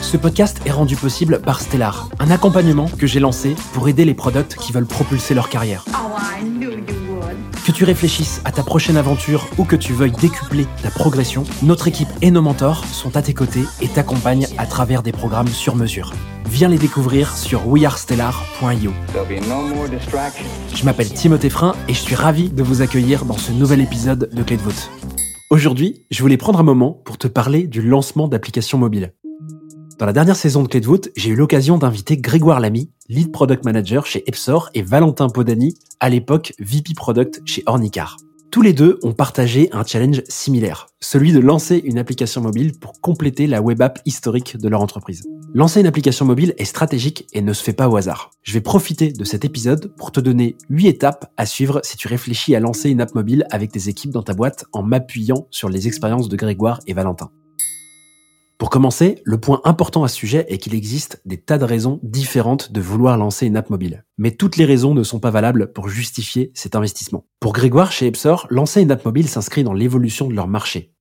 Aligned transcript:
Ce 0.00 0.16
podcast 0.16 0.60
est 0.64 0.70
rendu 0.70 0.96
possible 0.96 1.40
par 1.40 1.60
Stellar, 1.60 2.08
un 2.18 2.30
accompagnement 2.30 2.88
que 2.88 3.06
j'ai 3.06 3.20
lancé 3.20 3.54
pour 3.72 3.88
aider 3.88 4.04
les 4.04 4.14
products 4.14 4.56
qui 4.56 4.72
veulent 4.72 4.86
propulser 4.86 5.34
leur 5.34 5.48
carrière. 5.48 5.84
Que 7.64 7.72
tu 7.72 7.84
réfléchisses 7.84 8.40
à 8.44 8.50
ta 8.50 8.62
prochaine 8.62 8.96
aventure 8.96 9.46
ou 9.58 9.64
que 9.64 9.76
tu 9.76 9.92
veuilles 9.92 10.12
décupler 10.12 10.66
ta 10.82 10.90
progression, 10.90 11.44
notre 11.62 11.86
équipe 11.86 12.08
et 12.22 12.30
nos 12.30 12.42
mentors 12.42 12.84
sont 12.86 13.16
à 13.16 13.22
tes 13.22 13.34
côtés 13.34 13.64
et 13.80 13.88
t'accompagnent 13.88 14.48
à 14.58 14.66
travers 14.66 15.02
des 15.02 15.12
programmes 15.12 15.48
sur 15.48 15.76
mesure. 15.76 16.12
Viens 16.46 16.68
les 16.68 16.78
découvrir 16.78 17.36
sur 17.36 17.68
wearestellar.io. 17.68 18.92
Je 20.74 20.84
m'appelle 20.84 21.12
Timothée 21.12 21.50
Frein 21.50 21.76
et 21.86 21.94
je 21.94 22.00
suis 22.00 22.16
ravi 22.16 22.48
de 22.48 22.62
vous 22.62 22.82
accueillir 22.82 23.24
dans 23.24 23.38
ce 23.38 23.52
nouvel 23.52 23.80
épisode 23.80 24.30
de 24.32 24.42
Clé 24.42 24.56
de 24.56 24.62
voûte. 24.62 24.90
Aujourd'hui, 25.50 26.06
je 26.10 26.22
voulais 26.22 26.36
prendre 26.36 26.60
un 26.60 26.64
moment 26.64 26.92
pour 27.04 27.18
te 27.18 27.28
parler 27.28 27.66
du 27.66 27.82
lancement 27.82 28.28
d'applications 28.28 28.78
mobiles. 28.78 29.12
Dans 30.00 30.06
la 30.06 30.14
dernière 30.14 30.34
saison 30.34 30.62
de 30.62 30.68
Clé 30.68 30.80
de 30.80 30.86
voûte, 30.86 31.10
j'ai 31.14 31.28
eu 31.28 31.36
l'occasion 31.36 31.76
d'inviter 31.76 32.16
Grégoire 32.16 32.58
Lamy, 32.58 32.88
lead 33.10 33.30
product 33.30 33.66
manager 33.66 34.06
chez 34.06 34.26
Epsor, 34.26 34.70
et 34.72 34.80
Valentin 34.80 35.28
Podani, 35.28 35.74
à 36.00 36.08
l'époque 36.08 36.54
VP 36.58 36.94
product 36.94 37.42
chez 37.44 37.62
Ornicar. 37.66 38.16
Tous 38.50 38.62
les 38.62 38.72
deux 38.72 38.98
ont 39.02 39.12
partagé 39.12 39.68
un 39.72 39.84
challenge 39.84 40.22
similaire, 40.26 40.86
celui 41.00 41.34
de 41.34 41.38
lancer 41.38 41.82
une 41.84 41.98
application 41.98 42.40
mobile 42.40 42.78
pour 42.80 43.02
compléter 43.02 43.46
la 43.46 43.60
web 43.60 43.82
app 43.82 43.98
historique 44.06 44.56
de 44.56 44.68
leur 44.70 44.80
entreprise. 44.80 45.22
Lancer 45.52 45.80
une 45.80 45.86
application 45.86 46.24
mobile 46.24 46.54
est 46.56 46.64
stratégique 46.64 47.26
et 47.34 47.42
ne 47.42 47.52
se 47.52 47.62
fait 47.62 47.74
pas 47.74 47.90
au 47.90 47.96
hasard. 47.96 48.30
Je 48.42 48.54
vais 48.54 48.62
profiter 48.62 49.12
de 49.12 49.24
cet 49.24 49.44
épisode 49.44 49.94
pour 49.98 50.12
te 50.12 50.20
donner 50.20 50.56
8 50.70 50.88
étapes 50.88 51.30
à 51.36 51.44
suivre 51.44 51.82
si 51.84 51.98
tu 51.98 52.08
réfléchis 52.08 52.56
à 52.56 52.60
lancer 52.60 52.88
une 52.88 53.02
app 53.02 53.14
mobile 53.14 53.44
avec 53.50 53.70
tes 53.70 53.90
équipes 53.90 54.12
dans 54.12 54.22
ta 54.22 54.32
boîte 54.32 54.64
en 54.72 54.82
m'appuyant 54.82 55.46
sur 55.50 55.68
les 55.68 55.88
expériences 55.88 56.30
de 56.30 56.36
Grégoire 56.36 56.80
et 56.86 56.94
Valentin. 56.94 57.30
Pour 58.60 58.68
commencer, 58.68 59.22
le 59.24 59.40
point 59.40 59.62
important 59.64 60.04
à 60.04 60.08
ce 60.08 60.16
sujet 60.16 60.44
est 60.50 60.58
qu'il 60.58 60.74
existe 60.74 61.22
des 61.24 61.38
tas 61.40 61.56
de 61.56 61.64
raisons 61.64 61.98
différentes 62.02 62.72
de 62.72 62.82
vouloir 62.82 63.16
lancer 63.16 63.46
une 63.46 63.56
app 63.56 63.70
mobile. 63.70 64.04
Mais 64.18 64.32
toutes 64.32 64.58
les 64.58 64.66
raisons 64.66 64.92
ne 64.92 65.02
sont 65.02 65.18
pas 65.18 65.30
valables 65.30 65.72
pour 65.72 65.88
justifier 65.88 66.52
cet 66.52 66.76
investissement. 66.76 67.24
Pour 67.40 67.54
Grégoire 67.54 67.90
chez 67.90 68.06
Epsor, 68.06 68.46
lancer 68.50 68.82
une 68.82 68.90
app 68.90 69.06
mobile 69.06 69.28
s'inscrit 69.28 69.64
dans 69.64 69.72
l'évolution 69.72 70.28
de 70.28 70.34
leur 70.34 70.46
marché. 70.46 70.92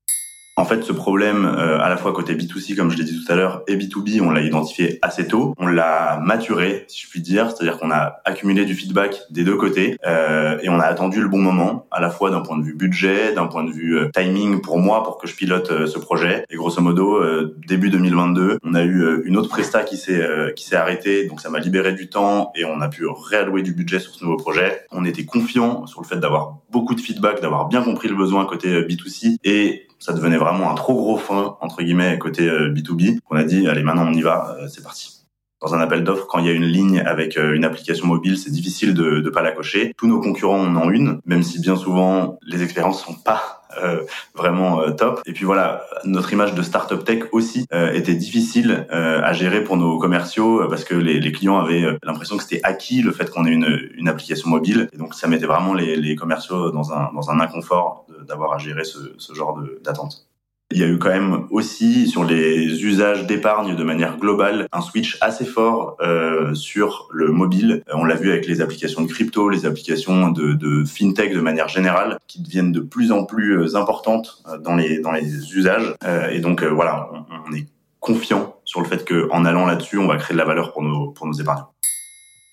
En 0.59 0.65
fait, 0.65 0.83
ce 0.83 0.91
problème, 0.91 1.45
euh, 1.45 1.79
à 1.79 1.88
la 1.88 1.95
fois 1.95 2.11
côté 2.11 2.35
B2C, 2.35 2.75
comme 2.75 2.91
je 2.91 2.97
l'ai 2.97 3.05
dit 3.05 3.17
tout 3.17 3.31
à 3.31 3.35
l'heure, 3.38 3.63
et 3.69 3.77
B2B, 3.77 4.19
on 4.19 4.29
l'a 4.29 4.41
identifié 4.41 4.99
assez 5.02 5.25
tôt. 5.25 5.53
On 5.57 5.67
l'a 5.67 6.19
maturé, 6.21 6.83
si 6.89 7.03
je 7.03 7.09
puis 7.09 7.21
dire, 7.21 7.49
c'est-à-dire 7.49 7.77
qu'on 7.77 7.91
a 7.91 8.17
accumulé 8.25 8.65
du 8.65 8.75
feedback 8.75 9.21
des 9.30 9.45
deux 9.45 9.55
côtés 9.55 9.95
euh, 10.05 10.57
et 10.61 10.67
on 10.67 10.77
a 10.81 10.83
attendu 10.83 11.21
le 11.21 11.30
bon 11.30 11.37
moment, 11.37 11.87
à 11.92 12.02
la 12.02 12.09
fois 12.09 12.30
d'un 12.30 12.42
point 12.42 12.58
de 12.58 12.64
vue 12.64 12.75
budget, 12.75 13.31
d'un 13.33 13.47
point 13.47 13.64
de 13.64 13.71
vue 13.71 13.99
euh, 13.99 14.09
timing 14.14 14.59
pour 14.59 14.80
moi, 14.80 15.02
pour 15.02 15.17
que 15.17 15.27
je 15.27 15.36
pilote 15.36 15.87
ce 15.87 15.97
projet. 15.97 16.43
Et 16.49 16.58
grosso 16.58 16.81
modo, 16.81 17.23
début 17.65 17.89
2022, 17.89 18.58
on 18.61 18.73
a 18.73 18.83
eu 18.83 19.21
une 19.23 19.37
autre 19.37 19.47
presta 19.47 19.83
qui 19.83 19.95
s'est 19.95 20.27
qui 20.58 20.65
s'est 20.65 20.76
arrêtée, 20.76 21.27
donc 21.27 21.39
ça 21.39 21.49
m'a 21.49 21.59
libéré 21.59 21.93
du 21.93 22.09
temps 22.09 22.52
et 22.55 22.65
on 22.65 22.81
a 22.81 22.89
pu 22.89 23.05
réallouer 23.08 23.61
du 23.61 23.73
budget 23.73 23.99
sur 23.99 24.14
ce 24.14 24.26
nouveau 24.26 24.36
projet. 24.36 24.81
On 24.91 25.05
était 25.05 25.23
confiant 25.23 25.86
sur 25.86 26.02
le 26.02 26.05
fait 26.05 26.17
d'avoir 26.17 26.58
beaucoup 26.70 26.95
de 26.95 27.02
feedback, 27.02 27.41
d'avoir 27.41 27.70
bien 27.70 27.81
compris 27.81 28.09
le 28.09 28.15
besoin 28.15 28.45
côté 28.45 28.81
B2C 28.81 29.37
et 29.45 29.87
ça 29.99 30.14
devenait 30.14 30.37
vraiment 30.37 30.71
un 30.71 30.76
trop 30.76 30.95
gros 30.95 31.17
frein 31.17 31.58
entre 31.61 31.83
guillemets 31.83 32.17
côté 32.17 32.48
B2B. 32.48 33.15
Euh, 33.15 33.20
On 33.30 33.36
a 33.36 33.43
dit 33.43 33.67
allez 33.67 33.83
maintenant 33.83 34.08
on 34.08 34.14
y 34.14 34.21
va, 34.21 34.55
euh, 34.60 34.67
c'est 34.67 34.83
parti. 34.83 35.20
Dans 35.61 35.76
un 35.76 35.82
appel 35.82 36.05
d'offres, 36.05 36.26
quand 36.26 36.39
il 36.39 36.45
y 36.45 36.49
a 36.49 36.54
une 36.54 36.65
ligne 36.65 37.02
avec 37.05 37.37
euh, 37.37 37.54
une 37.54 37.65
application 37.65 38.08
mobile, 38.08 38.38
c'est 38.38 38.49
difficile 38.52 38.93
de 38.93 39.20
ne 39.20 39.30
pas 39.30 39.42
la 39.42 39.52
cocher. 39.52 39.93
Tous 39.98 40.08
nos 40.08 40.21
concurrents 40.21 40.61
en 40.61 40.73
ont 40.77 40.89
une, 40.89 41.20
même 41.26 41.43
si 41.43 41.59
bien 41.59 41.76
souvent 41.76 42.39
les 42.48 42.64
expériences 42.64 43.04
sont 43.04 43.14
pas 43.14 43.64
euh, 43.83 44.04
vraiment 44.33 44.89
top. 44.93 45.21
Et 45.26 45.33
puis 45.33 45.43
voilà, 45.43 45.83
notre 46.05 46.32
image 46.32 46.55
de 46.55 46.61
startup 46.61 47.04
tech 47.04 47.23
aussi 47.33 47.65
euh, 47.73 47.92
était 47.92 48.14
difficile 48.14 48.88
à 48.89 49.33
gérer 49.33 49.64
pour 49.64 49.76
nos 49.76 49.99
commerciaux 49.99 50.65
parce 50.70 50.86
que 50.86 50.95
les, 50.95 51.20
les 51.20 51.32
clients 51.33 51.59
avaient 51.59 51.86
l'impression 52.04 52.38
que 52.38 52.43
c'était 52.43 52.61
acquis 52.64 53.02
le 53.02 53.11
fait 53.11 53.30
qu'on 53.30 53.45
ait 53.45 53.52
une, 53.52 53.89
une, 53.98 54.08
application 54.08 54.49
mobile. 54.49 54.88
Et 54.93 54.98
donc 54.98 55.14
ça 55.14 55.27
mettait 55.27 55.45
vraiment 55.45 55.73
les, 55.73 55.98
les 55.98 56.15
commerciaux 56.15 56.71
dans 56.71 56.93
un, 56.93 57.11
dans 57.14 57.32
un 57.32 57.39
inconfort 57.42 58.05
d'avoir 58.27 58.53
à 58.53 58.57
gérer 58.57 58.83
ce, 58.83 58.99
ce 59.17 59.33
genre 59.33 59.59
d'attente. 59.83 60.30
Il 60.71 60.77
y 60.77 60.83
a 60.83 60.87
eu 60.87 60.99
quand 60.99 61.09
même 61.09 61.47
aussi 61.49 62.07
sur 62.07 62.23
les 62.23 62.83
usages 62.85 63.25
d'épargne 63.25 63.75
de 63.75 63.83
manière 63.83 64.17
globale 64.17 64.67
un 64.71 64.81
switch 64.81 65.17
assez 65.19 65.43
fort 65.43 65.97
euh, 65.99 66.53
sur 66.53 67.08
le 67.11 67.31
mobile. 67.31 67.81
On 67.91 68.05
l'a 68.05 68.13
vu 68.13 68.29
avec 68.29 68.45
les 68.45 68.61
applications 68.61 69.02
de 69.02 69.08
crypto, 69.08 69.49
les 69.49 69.65
applications 69.65 70.29
de, 70.29 70.83
fintech 70.85 71.33
de 71.33 71.41
manière 71.41 71.69
générale, 71.69 72.19
qui 72.27 72.39
deviennent 72.39 72.71
de 72.71 72.81
plus 72.81 73.11
en 73.11 73.25
plus 73.25 73.59
euh, 73.59 73.75
importantes 73.75 74.43
euh, 74.47 74.59
dans 74.59 74.75
les 74.75 74.99
dans 74.99 75.11
les 75.11 75.55
usages. 75.55 75.95
Et 76.31 76.39
donc 76.39 76.63
voilà, 76.63 77.09
on, 77.13 77.52
on, 77.52 77.55
est 77.55 77.65
confiant 77.99 78.58
sur 78.63 78.81
le 78.81 78.87
fait 78.87 79.03
qu'en 79.08 79.45
allant 79.45 79.65
là-dessus, 79.65 79.97
on 79.97 80.08
va 80.08 80.17
créer 80.17 80.35
de 80.35 80.39
la 80.39 80.45
valeur 80.45 80.71
pour 80.71 80.83
nos 80.83 81.09
pour 81.09 81.25
nos 81.25 81.33
épargnants. 81.33 81.71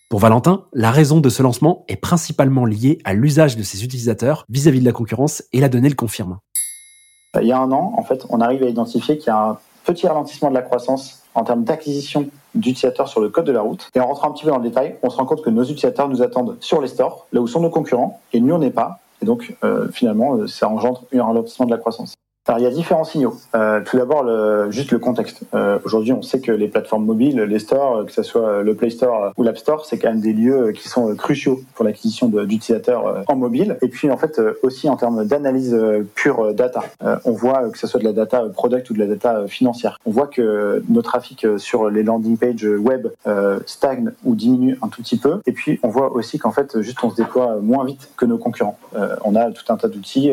Pour 0.09 0.21
Valentin, 0.21 0.67
la 0.73 0.93
raison 0.93 1.19
de 1.19 1.29
ce 1.29 1.43
lancement 1.43 1.85
est 1.89 1.97
principalement 1.97 2.65
liée 2.65 2.99
à 3.03 3.13
l'usage 3.13 3.57
de 3.57 3.65
ses 3.65 3.83
utilisateurs 3.83 4.45
vis-à-vis 4.49 4.79
-vis 4.79 4.83
de 4.83 4.87
la 4.87 4.93
concurrence 4.93 5.43
et 5.53 5.59
la 5.59 5.69
donnée 5.69 5.89
le 5.89 5.97
confirme. 5.97 6.39
Il 7.41 7.49
y 7.49 7.51
a 7.51 7.59
un 7.59 7.73
an, 7.73 7.93
en 7.97 8.05
fait, 8.05 8.25
on 8.31 8.41
arrive 8.41 8.63
à 8.63 8.69
identifier 8.69 9.19
qu'il 9.19 9.27
y 9.27 9.31
a 9.31 9.49
un 9.51 9.59
petit 9.85 10.07
ralentissement 10.07 10.49
de 10.49 10.55
la 10.55 10.63
croissance 10.63 11.25
en 11.35 11.43
termes 11.43 11.65
d'acquisition 11.65 12.29
d'utilisateurs 12.55 13.09
sur 13.09 13.21
le 13.21 13.31
code 13.31 13.47
de 13.47 13.53
la 13.53 13.63
route. 13.63 13.91
Et 13.97 14.01
en 14.01 14.07
rentrant 14.07 14.29
un 14.29 14.33
petit 14.33 14.45
peu 14.45 14.51
dans 14.51 14.59
le 14.59 14.69
détail, 14.69 14.95
on 15.03 15.11
se 15.11 15.17
rend 15.17 15.27
compte 15.27 15.43
que 15.43 15.51
nos 15.51 15.65
utilisateurs 15.65 16.09
nous 16.09 16.23
attendent 16.23 16.57
sur 16.61 16.81
les 16.81 16.89
stores, 16.89 17.27
là 17.33 17.41
où 17.41 17.49
sont 17.49 17.61
nos 17.61 17.71
concurrents, 17.71 18.21
et 18.33 18.39
nous, 18.39 18.55
on 18.55 18.59
n'est 18.59 18.71
pas. 18.71 19.01
Et 19.23 19.25
donc, 19.25 19.57
euh, 19.65 19.89
finalement, 19.91 20.47
ça 20.47 20.69
engendre 20.69 21.03
un 21.13 21.25
ralentissement 21.25 21.67
de 21.67 21.73
la 21.73 21.79
croissance. 21.79 22.15
Alors, 22.49 22.61
il 22.61 22.63
y 22.63 22.67
a 22.67 22.71
différents 22.71 23.05
signaux. 23.05 23.37
Euh, 23.57 23.81
tout 23.85 23.97
d'abord, 23.97 24.23
le, 24.23 24.71
juste 24.71 24.93
le 24.93 25.01
contexte. 25.01 25.41
Euh, 25.53 25.81
Aujourd'hui, 25.85 26.13
on 26.13 26.23
sait 26.23 26.41
que 26.41 26.53
les 26.53 26.69
plateformes 26.69 27.05
mobiles, 27.05 27.41
les 27.41 27.59
stores, 27.59 28.07
que 28.07 28.13
ce 28.13 28.23
soit 28.23 28.63
le 28.63 28.75
Play 28.77 28.91
Store 28.91 29.33
ou 29.37 29.43
l'App 29.43 29.59
Store, 29.59 29.85
c'est 29.85 29.99
quand 29.99 30.11
même 30.11 30.21
des 30.21 30.33
lieux 30.33 30.71
qui 30.71 30.89
sont 30.89 31.13
cruciaux 31.17 31.61
pour 31.75 31.85
l'acquisition 31.85 32.29
d'utilisateurs 32.29 33.25
en 33.27 33.35
mobile. 33.35 33.79
Et 33.83 33.89
puis, 33.89 34.11
en 34.13 34.17
fait, 34.17 34.41
aussi 34.63 34.89
en 34.89 34.97
termes 34.97 35.25
d'analyse 35.25 35.77
pure 36.15 36.55
data. 36.55 36.85
on 37.25 37.33
voit 37.33 37.69
que 37.71 37.79
ce 37.79 37.89
soit 37.89 37.99
de 37.99 38.05
la 38.05 38.13
data 38.13 38.45
product 38.53 38.91
ou 38.91 38.95
de 38.95 39.01
la 39.01 39.07
data 39.07 39.49
financière. 39.49 39.99
On 40.07 40.13
voit 40.13 40.29
que 40.29 40.85
nos 40.89 41.03
trafics 41.03 41.47
sur 41.59 41.91
les 41.91 42.05
landing 42.05 42.37
pages 42.37 42.65
web 42.65 43.09
stagnent 43.67 44.13
ou 44.25 44.37
diminuent 44.37 44.79
un 44.83 44.89
tout 44.89 45.03
petit 45.03 45.19
peu. 45.19 45.41
Et 45.47 45.53
puis, 45.53 45.81
on 45.83 45.89
voit 45.89 46.13
aussi 46.13 46.39
qu'en 46.39 46.53
fait, 46.53 46.81
juste 46.81 47.03
on 47.03 47.11
se 47.11 47.17
déploie 47.17 47.57
moins 47.61 47.85
vite 47.85 48.09
que 48.17 48.25
nos 48.25 48.39
concurrents. 48.39 48.79
on 49.25 49.35
a 49.35 49.51
tout 49.51 49.73
un 49.73 49.77
tas 49.77 49.89
d'outils. 49.89 50.31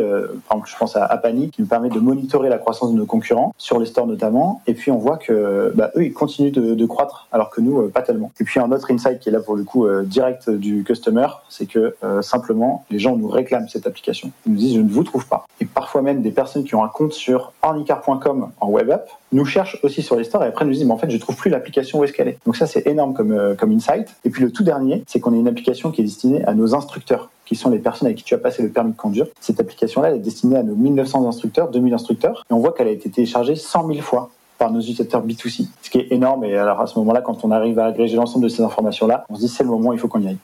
par 0.47 0.57
exemple, 0.57 0.69
je 0.71 0.77
pense 0.77 0.95
à 0.95 1.05
Apani 1.05 1.49
qui 1.49 1.61
nous 1.61 1.67
permet 1.67 1.89
de 1.89 2.02
monitorer 2.03 2.49
la 2.49 2.57
croissance 2.57 2.91
de 2.91 2.97
nos 2.97 3.05
concurrents, 3.05 3.53
sur 3.57 3.79
les 3.79 3.85
stores 3.85 4.07
notamment, 4.07 4.61
et 4.67 4.73
puis 4.73 4.91
on 4.91 4.97
voit 4.97 5.17
que 5.17 5.71
bah, 5.75 5.91
eux, 5.95 6.05
ils 6.05 6.13
continuent 6.13 6.51
de, 6.51 6.75
de, 6.75 6.85
croître, 6.85 7.27
alors 7.31 7.49
que 7.49 7.61
nous, 7.61 7.81
euh, 7.81 7.89
pas 7.89 8.01
tellement. 8.01 8.31
Et 8.39 8.43
puis 8.43 8.59
un 8.59 8.71
autre 8.71 8.91
insight 8.91 9.19
qui 9.19 9.29
est 9.29 9.31
là 9.31 9.39
pour 9.39 9.55
le 9.55 9.63
coup 9.63 9.85
euh, 9.85 10.03
direct 10.03 10.49
du 10.49 10.83
customer, 10.83 11.27
c'est 11.49 11.65
que 11.65 11.95
euh, 12.03 12.21
simplement, 12.21 12.85
les 12.91 12.99
gens 12.99 13.15
nous 13.15 13.27
réclament 13.27 13.67
cette 13.67 13.87
application. 13.87 14.31
Ils 14.45 14.53
nous 14.53 14.57
disent, 14.57 14.75
je 14.75 14.81
ne 14.81 14.89
vous 14.89 15.03
trouve 15.03 15.27
pas. 15.27 15.45
Et 15.59 15.65
parfois 15.65 16.01
même, 16.01 16.21
des 16.21 16.31
personnes 16.31 16.63
qui 16.63 16.75
ont 16.75 16.83
un 16.83 16.89
compte 16.89 17.13
sur 17.13 17.53
ornicar.com 17.61 18.49
en 18.59 18.69
web 18.69 18.91
app 18.91 19.09
nous 19.33 19.45
cherchent 19.45 19.79
aussi 19.83 20.01
sur 20.01 20.15
les 20.15 20.23
stores 20.23 20.43
et 20.43 20.47
après 20.47 20.65
nous 20.65 20.71
disent, 20.71 20.85
mais 20.85 20.93
en 20.93 20.97
fait, 20.97 21.09
je 21.09 21.17
trouve 21.17 21.35
plus 21.35 21.49
l'application 21.49 21.99
où 21.99 22.03
est-ce 22.03 22.13
qu'elle 22.13 22.29
est. 22.29 22.37
Donc 22.45 22.55
ça, 22.55 22.67
c'est 22.67 22.87
énorme 22.87 23.13
comme, 23.13 23.55
comme 23.57 23.71
insight. 23.71 24.07
Et 24.23 24.29
puis 24.29 24.43
le 24.43 24.51
tout 24.51 24.63
dernier, 24.63 25.03
c'est 25.07 25.19
qu'on 25.19 25.33
a 25.33 25.37
une 25.37 25.47
application 25.47 25.91
qui 25.91 26.01
est 26.01 26.05
destinée 26.05 26.43
à 26.45 26.53
nos 26.53 26.75
instructeurs 26.75 27.29
qui 27.45 27.55
sont 27.55 27.69
les 27.69 27.79
personnes 27.79 28.07
avec 28.07 28.17
qui 28.17 28.23
tu 28.23 28.33
as 28.33 28.37
passé 28.37 28.63
le 28.63 28.69
permis 28.69 28.91
de 28.91 28.97
conduire. 28.97 29.27
Cette 29.39 29.59
application-là, 29.59 30.09
elle 30.09 30.15
est 30.15 30.19
destinée 30.19 30.55
à 30.55 30.63
nos 30.63 30.75
1900 30.75 31.27
instructeurs, 31.27 31.69
2000 31.69 31.93
instructeurs, 31.93 32.45
et 32.49 32.53
on 32.53 32.59
voit 32.59 32.73
qu'elle 32.73 32.87
a 32.87 32.91
été 32.91 33.09
téléchargée 33.09 33.55
100 33.55 33.87
000 33.87 33.99
fois 34.01 34.29
par 34.57 34.71
nos 34.71 34.79
utilisateurs 34.79 35.25
B2C, 35.25 35.67
ce 35.81 35.89
qui 35.89 35.97
est 35.97 36.11
énorme. 36.11 36.45
Et 36.45 36.55
alors 36.55 36.79
à 36.79 36.87
ce 36.87 36.97
moment-là, 36.99 37.21
quand 37.21 37.43
on 37.43 37.51
arrive 37.51 37.79
à 37.79 37.85
agréger 37.85 38.15
l'ensemble 38.15 38.45
de 38.45 38.49
ces 38.49 38.63
informations-là, 38.63 39.25
on 39.29 39.35
se 39.35 39.41
dit 39.41 39.47
c'est 39.47 39.63
le 39.63 39.69
moment, 39.69 39.93
il 39.93 39.99
faut 39.99 40.07
qu'on 40.07 40.21
y 40.21 40.27
aille. 40.27 40.37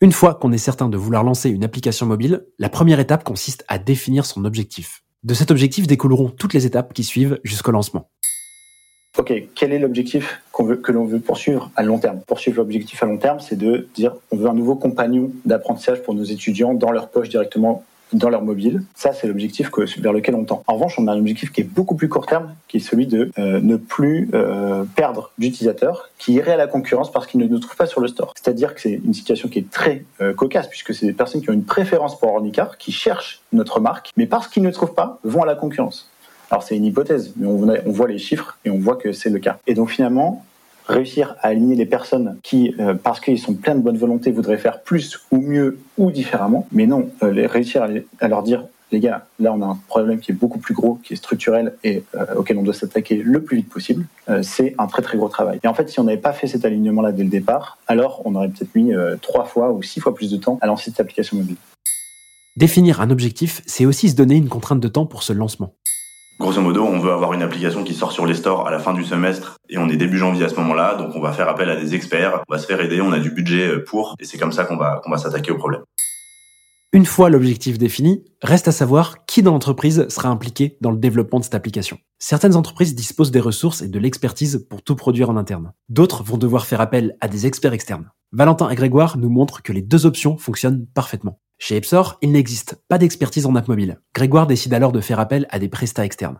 Une 0.00 0.12
fois 0.12 0.34
qu'on 0.34 0.52
est 0.52 0.58
certain 0.58 0.88
de 0.88 0.96
vouloir 0.96 1.22
lancer 1.22 1.48
une 1.48 1.64
application 1.64 2.06
mobile, 2.06 2.44
la 2.58 2.68
première 2.68 2.98
étape 2.98 3.24
consiste 3.24 3.64
à 3.68 3.78
définir 3.78 4.26
son 4.26 4.44
objectif. 4.44 5.03
De 5.24 5.32
cet 5.32 5.50
objectif 5.50 5.86
découleront 5.86 6.28
toutes 6.28 6.52
les 6.52 6.66
étapes 6.66 6.92
qui 6.92 7.02
suivent 7.02 7.40
jusqu'au 7.44 7.70
lancement. 7.70 8.10
OK, 9.16 9.32
quel 9.54 9.72
est 9.72 9.78
l'objectif 9.78 10.42
que 10.52 10.92
l'on 10.92 11.06
veut 11.06 11.18
poursuivre 11.18 11.70
à 11.76 11.82
long 11.82 11.98
terme? 11.98 12.20
Poursuivre 12.26 12.58
l'objectif 12.58 13.02
à 13.02 13.06
long 13.06 13.16
terme, 13.16 13.40
c'est 13.40 13.56
de 13.56 13.88
dire 13.94 14.14
on 14.32 14.36
veut 14.36 14.48
un 14.48 14.54
nouveau 14.54 14.74
compagnon 14.74 15.30
d'apprentissage 15.46 16.02
pour 16.02 16.14
nos 16.14 16.24
étudiants 16.24 16.74
dans 16.74 16.90
leur 16.90 17.08
poche 17.08 17.30
directement 17.30 17.84
dans 18.14 18.30
leur 18.30 18.42
mobile. 18.42 18.82
Ça, 18.94 19.12
c'est 19.12 19.26
l'objectif 19.26 19.70
vers 19.98 20.12
lequel 20.12 20.34
on 20.34 20.44
tend. 20.44 20.62
En 20.66 20.74
revanche, 20.74 20.98
on 20.98 21.06
a 21.06 21.12
un 21.12 21.18
objectif 21.18 21.52
qui 21.52 21.60
est 21.60 21.64
beaucoup 21.64 21.94
plus 21.94 22.08
court 22.08 22.26
terme, 22.26 22.54
qui 22.68 22.78
est 22.78 22.80
celui 22.80 23.06
de 23.06 23.30
euh, 23.38 23.60
ne 23.60 23.76
plus 23.76 24.30
euh, 24.34 24.84
perdre 24.96 25.30
d'utilisateurs 25.38 26.10
qui 26.18 26.34
iraient 26.34 26.52
à 26.52 26.56
la 26.56 26.66
concurrence 26.66 27.12
parce 27.12 27.26
qu'ils 27.26 27.40
ne 27.40 27.46
nous 27.46 27.58
trouvent 27.58 27.76
pas 27.76 27.86
sur 27.86 28.00
le 28.00 28.08
store. 28.08 28.32
C'est-à-dire 28.36 28.74
que 28.74 28.80
c'est 28.80 29.00
une 29.04 29.14
situation 29.14 29.48
qui 29.48 29.58
est 29.58 29.70
très 29.70 30.04
euh, 30.20 30.32
cocasse, 30.32 30.68
puisque 30.68 30.94
c'est 30.94 31.06
des 31.06 31.12
personnes 31.12 31.42
qui 31.42 31.50
ont 31.50 31.54
une 31.54 31.64
préférence 31.64 32.18
pour 32.18 32.30
Ornicar, 32.30 32.78
qui 32.78 32.92
cherchent 32.92 33.42
notre 33.52 33.80
marque, 33.80 34.10
mais 34.16 34.26
parce 34.26 34.48
qu'ils 34.48 34.62
ne 34.62 34.70
trouvent 34.70 34.94
pas, 34.94 35.18
vont 35.24 35.42
à 35.42 35.46
la 35.46 35.54
concurrence. 35.54 36.10
Alors 36.50 36.62
c'est 36.62 36.76
une 36.76 36.84
hypothèse, 36.84 37.32
mais 37.36 37.46
on, 37.46 37.90
voit 37.90 38.06
les 38.06 38.18
chiffres 38.18 38.58
et 38.64 38.70
on 38.70 38.78
voit 38.78 38.96
que 38.96 39.12
c'est 39.12 39.30
le 39.30 39.38
cas. 39.38 39.58
Et 39.66 39.74
donc 39.74 39.90
finalement, 39.90 40.44
réussir 40.86 41.36
à 41.40 41.48
aligner 41.48 41.76
les 41.76 41.86
personnes 41.86 42.38
qui, 42.42 42.74
euh, 42.78 42.94
parce 42.94 43.20
qu'ils 43.20 43.38
sont 43.38 43.54
pleins 43.54 43.74
de 43.74 43.80
bonne 43.80 43.96
volonté, 43.96 44.30
voudraient 44.30 44.58
faire 44.58 44.82
plus 44.82 45.20
ou 45.30 45.38
mieux 45.38 45.78
ou 45.98 46.10
différemment, 46.10 46.66
mais 46.72 46.86
non, 46.86 47.10
euh, 47.22 47.46
réussir 47.48 47.86
à, 48.20 48.28
leur 48.28 48.42
dire, 48.42 48.64
les 48.92 49.00
gars, 49.00 49.26
là 49.40 49.52
on 49.52 49.62
a 49.62 49.66
un 49.66 49.78
problème 49.88 50.20
qui 50.20 50.30
est 50.30 50.34
beaucoup 50.34 50.58
plus 50.58 50.74
gros, 50.74 51.00
qui 51.02 51.14
est 51.14 51.16
structurel 51.16 51.74
et 51.82 52.04
euh, 52.14 52.34
auquel 52.36 52.58
on 52.58 52.62
doit 52.62 52.74
s'attaquer 52.74 53.16
le 53.16 53.42
plus 53.42 53.58
vite 53.58 53.68
possible, 53.68 54.06
c'est 54.42 54.74
un 54.78 54.86
très 54.86 55.02
très 55.02 55.16
gros 55.16 55.28
travail. 55.28 55.58
Et 55.62 55.68
en 55.68 55.74
fait, 55.74 55.88
si 55.88 56.00
on 56.00 56.04
n'avait 56.04 56.18
pas 56.18 56.32
fait 56.32 56.46
cet 56.46 56.64
alignement-là 56.64 57.12
dès 57.12 57.24
le 57.24 57.28
départ, 57.28 57.78
alors 57.86 58.22
on 58.24 58.34
aurait 58.34 58.48
peut-être 58.48 58.74
mis 58.74 58.92
trois 59.20 59.44
fois 59.44 59.72
ou 59.72 59.82
six 59.82 60.00
fois 60.00 60.14
plus 60.14 60.30
de 60.30 60.36
temps 60.36 60.58
à 60.60 60.66
lancer 60.66 60.90
cette 60.90 61.00
application 61.00 61.36
mobile. 61.36 61.56
Définir 62.56 63.00
un 63.00 63.10
objectif, 63.10 63.62
c'est 63.66 63.84
aussi 63.84 64.08
se 64.08 64.14
donner 64.14 64.36
une 64.36 64.48
contrainte 64.48 64.80
de 64.80 64.88
temps 64.88 65.06
pour 65.06 65.24
ce 65.24 65.32
lancement. 65.32 65.74
Grosso 66.40 66.60
modo, 66.60 66.82
on 66.84 66.98
veut 66.98 67.12
avoir 67.12 67.32
une 67.32 67.42
application 67.42 67.84
qui 67.84 67.94
sort 67.94 68.10
sur 68.10 68.26
les 68.26 68.34
stores 68.34 68.66
à 68.66 68.70
la 68.72 68.80
fin 68.80 68.92
du 68.92 69.04
semestre 69.04 69.56
et 69.68 69.78
on 69.78 69.88
est 69.88 69.96
début 69.96 70.18
janvier 70.18 70.44
à 70.44 70.48
ce 70.48 70.56
moment-là, 70.56 70.96
donc 70.96 71.14
on 71.14 71.20
va 71.20 71.32
faire 71.32 71.48
appel 71.48 71.70
à 71.70 71.76
des 71.76 71.94
experts, 71.94 72.42
on 72.48 72.52
va 72.52 72.58
se 72.58 72.66
faire 72.66 72.80
aider, 72.80 73.00
on 73.00 73.12
a 73.12 73.20
du 73.20 73.30
budget 73.30 73.68
euh, 73.68 73.84
pour 73.84 74.16
et 74.18 74.24
c'est 74.24 74.36
comme 74.36 74.50
ça 74.50 74.64
qu'on 74.64 74.76
va, 74.76 75.00
s'attaquer 75.16 75.52
au 75.52 75.56
problème. 75.56 75.82
Une 76.92 77.06
fois 77.06 77.30
l'objectif 77.30 77.78
défini, 77.78 78.24
reste 78.42 78.66
à 78.66 78.72
savoir 78.72 79.24
qui 79.26 79.42
dans 79.42 79.52
l'entreprise 79.52 80.08
sera 80.08 80.28
impliqué 80.28 80.76
dans 80.80 80.90
le 80.90 80.98
développement 80.98 81.38
de 81.38 81.44
cette 81.44 81.54
application. 81.54 81.98
Certaines 82.18 82.56
entreprises 82.56 82.96
disposent 82.96 83.30
des 83.30 83.40
ressources 83.40 83.82
et 83.82 83.88
de 83.88 83.98
l'expertise 84.00 84.66
pour 84.68 84.82
tout 84.82 84.96
produire 84.96 85.30
en 85.30 85.36
interne. 85.36 85.72
D'autres 85.88 86.24
vont 86.24 86.36
devoir 86.36 86.66
faire 86.66 86.80
appel 86.80 87.16
à 87.20 87.28
des 87.28 87.46
experts 87.46 87.72
externes. 87.72 88.10
Valentin 88.32 88.68
et 88.70 88.74
Grégoire 88.74 89.18
nous 89.18 89.30
montrent 89.30 89.62
que 89.62 89.72
les 89.72 89.82
deux 89.82 90.04
options 90.04 90.36
fonctionnent 90.36 90.86
parfaitement. 90.94 91.38
Chez 91.58 91.76
Epsor, 91.76 92.18
il 92.20 92.32
n'existe 92.32 92.76
pas 92.88 92.98
d'expertise 92.98 93.46
en 93.46 93.54
app 93.54 93.68
mobile. 93.68 94.00
Grégoire 94.14 94.46
décide 94.46 94.74
alors 94.74 94.92
de 94.92 95.00
faire 95.00 95.20
appel 95.20 95.46
à 95.50 95.58
des 95.58 95.68
prestats 95.68 96.04
externes. 96.04 96.38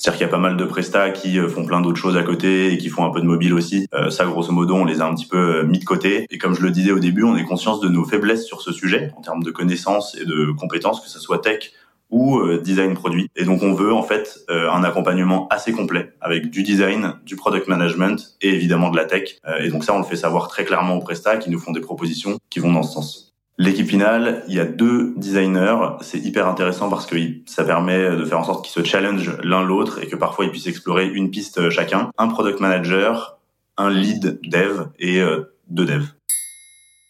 C'est-à-dire 0.00 0.16
qu'il 0.16 0.26
y 0.28 0.30
a 0.30 0.32
pas 0.32 0.38
mal 0.38 0.56
de 0.56 0.64
prestats 0.64 1.10
qui 1.10 1.38
euh, 1.38 1.46
font 1.46 1.66
plein 1.66 1.82
d'autres 1.82 1.98
choses 1.98 2.16
à 2.16 2.22
côté 2.22 2.72
et 2.72 2.78
qui 2.78 2.88
font 2.88 3.04
un 3.04 3.10
peu 3.10 3.20
de 3.20 3.26
mobile 3.26 3.52
aussi. 3.52 3.86
Euh, 3.94 4.08
ça, 4.08 4.24
grosso 4.24 4.50
modo, 4.50 4.74
on 4.74 4.86
les 4.86 5.02
a 5.02 5.06
un 5.06 5.14
petit 5.14 5.26
peu 5.26 5.58
euh, 5.58 5.64
mis 5.64 5.78
de 5.78 5.84
côté. 5.84 6.24
Et 6.30 6.38
comme 6.38 6.54
je 6.54 6.62
le 6.62 6.70
disais 6.70 6.90
au 6.90 6.98
début, 6.98 7.22
on 7.22 7.36
est 7.36 7.44
conscience 7.44 7.80
de 7.80 7.88
nos 7.90 8.06
faiblesses 8.06 8.46
sur 8.46 8.62
ce 8.62 8.72
sujet 8.72 9.12
en 9.18 9.20
termes 9.20 9.42
de 9.42 9.50
connaissances 9.50 10.16
et 10.16 10.24
de 10.24 10.52
compétences, 10.52 11.02
que 11.02 11.08
ce 11.10 11.20
soit 11.20 11.40
tech 11.40 11.72
ou 12.08 12.42
design 12.64 12.94
produit. 12.94 13.28
Et 13.36 13.44
donc 13.44 13.62
on 13.62 13.72
veut 13.72 13.92
en 13.92 14.02
fait 14.02 14.40
un 14.48 14.82
accompagnement 14.82 15.46
assez 15.46 15.70
complet 15.70 16.12
avec 16.20 16.50
du 16.50 16.64
design, 16.64 17.14
du 17.24 17.36
product 17.36 17.68
management 17.68 18.36
et 18.40 18.48
évidemment 18.48 18.90
de 18.90 18.96
la 18.96 19.04
tech. 19.04 19.38
et 19.60 19.68
donc 19.68 19.84
ça, 19.84 19.94
on 19.94 19.98
le 19.98 20.04
fait 20.04 20.16
savoir 20.16 20.48
très 20.48 20.64
clairement 20.64 20.96
aux 20.96 21.00
prestats 21.00 21.36
qui 21.36 21.50
nous 21.50 21.60
font 21.60 21.70
des 21.70 21.80
propositions 21.80 22.38
qui 22.50 22.58
vont 22.58 22.72
dans 22.72 22.82
ce 22.82 22.94
sens. 22.94 23.29
L'équipe 23.60 23.90
finale, 23.90 24.42
il 24.48 24.54
y 24.54 24.58
a 24.58 24.64
deux 24.64 25.12
designers. 25.18 25.98
C'est 26.00 26.16
hyper 26.16 26.48
intéressant 26.48 26.88
parce 26.88 27.04
que 27.04 27.16
ça 27.44 27.62
permet 27.62 28.16
de 28.16 28.24
faire 28.24 28.38
en 28.38 28.44
sorte 28.44 28.64
qu'ils 28.64 28.72
se 28.72 28.88
challenge 28.88 29.36
l'un 29.42 29.62
l'autre 29.62 30.02
et 30.02 30.06
que 30.06 30.16
parfois 30.16 30.46
ils 30.46 30.50
puissent 30.50 30.66
explorer 30.66 31.06
une 31.06 31.30
piste 31.30 31.68
chacun. 31.68 32.10
Un 32.16 32.28
product 32.28 32.58
manager, 32.60 33.38
un 33.76 33.90
lead 33.90 34.40
dev 34.44 34.86
et 34.98 35.20
euh, 35.20 35.54
deux 35.68 35.84
devs. 35.84 36.06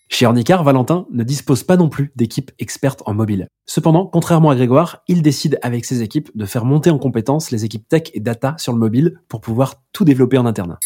Chez 0.09 0.27
Ornicar, 0.27 0.65
Valentin 0.65 1.07
ne 1.13 1.23
dispose 1.23 1.63
pas 1.63 1.77
non 1.77 1.89
plus 1.89 2.11
d'équipe 2.17 2.51
experte 2.59 3.05
en 3.07 3.15
mobile. 3.15 3.47
Cependant, 3.67 4.07
contrairement 4.07 4.51
à 4.51 4.57
Grégoire, 4.57 5.05
il 5.07 5.23
décide 5.23 5.57
avec 5.63 5.85
ses 5.85 6.03
équipes 6.03 6.37
de 6.37 6.47
faire 6.47 6.65
monter 6.65 6.91
en 6.91 6.99
compétence 6.99 7.53
les 7.53 7.65
équipes 7.65 7.89
tech 7.89 8.11
et 8.13 8.19
data 8.19 8.57
sur 8.59 8.73
le 8.73 8.81
mobile 8.81 9.21
pour 9.29 9.41
pouvoir 9.41 9.75
tout 9.93 10.05
développer 10.05 10.37
en 10.37 10.47
interne. 10.47 10.79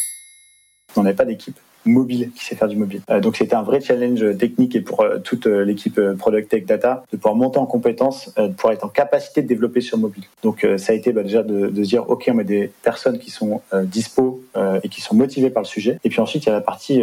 On 0.94 1.04
n'avait 1.04 1.16
pas 1.16 1.24
d'équipe 1.24 1.58
mobile 1.84 2.30
qui 2.34 2.44
sait 2.44 2.54
faire 2.54 2.68
du 2.68 2.76
mobile. 2.76 3.02
Euh, 3.10 3.20
donc 3.20 3.36
c'était 3.36 3.54
un 3.54 3.62
vrai 3.62 3.80
challenge 3.80 4.36
technique 4.38 4.76
et 4.76 4.80
pour 4.80 5.02
euh, 5.02 5.18
toute 5.18 5.46
euh, 5.46 5.64
l'équipe 5.64 6.00
Product 6.18 6.48
Tech 6.48 6.64
Data 6.64 7.04
de 7.12 7.16
pouvoir 7.16 7.36
monter 7.36 7.58
en 7.58 7.66
compétences, 7.66 8.32
de 8.36 8.48
pouvoir 8.48 8.74
être 8.74 8.84
en 8.84 8.88
capacité 8.88 9.42
de 9.42 9.48
développer 9.48 9.80
sur 9.80 9.98
mobile. 9.98 10.24
Donc 10.42 10.66
ça 10.76 10.92
a 10.92 10.96
été 10.96 11.12
bah, 11.12 11.22
déjà 11.22 11.42
de, 11.42 11.68
de, 11.68 11.82
dire 11.82 12.08
ok 12.08 12.28
on 12.30 12.34
met 12.34 12.44
des 12.44 12.70
personnes 12.82 13.18
qui 13.18 13.30
sont 13.30 13.60
dispo 13.84 14.42
et 14.82 14.88
qui 14.88 15.00
sont 15.00 15.14
motivées 15.14 15.50
par 15.50 15.62
le 15.62 15.68
sujet. 15.68 15.98
Et 16.04 16.08
puis 16.08 16.20
ensuite 16.20 16.44
il 16.44 16.48
y 16.48 16.52
a 16.52 16.54
la 16.54 16.60
partie 16.60 17.02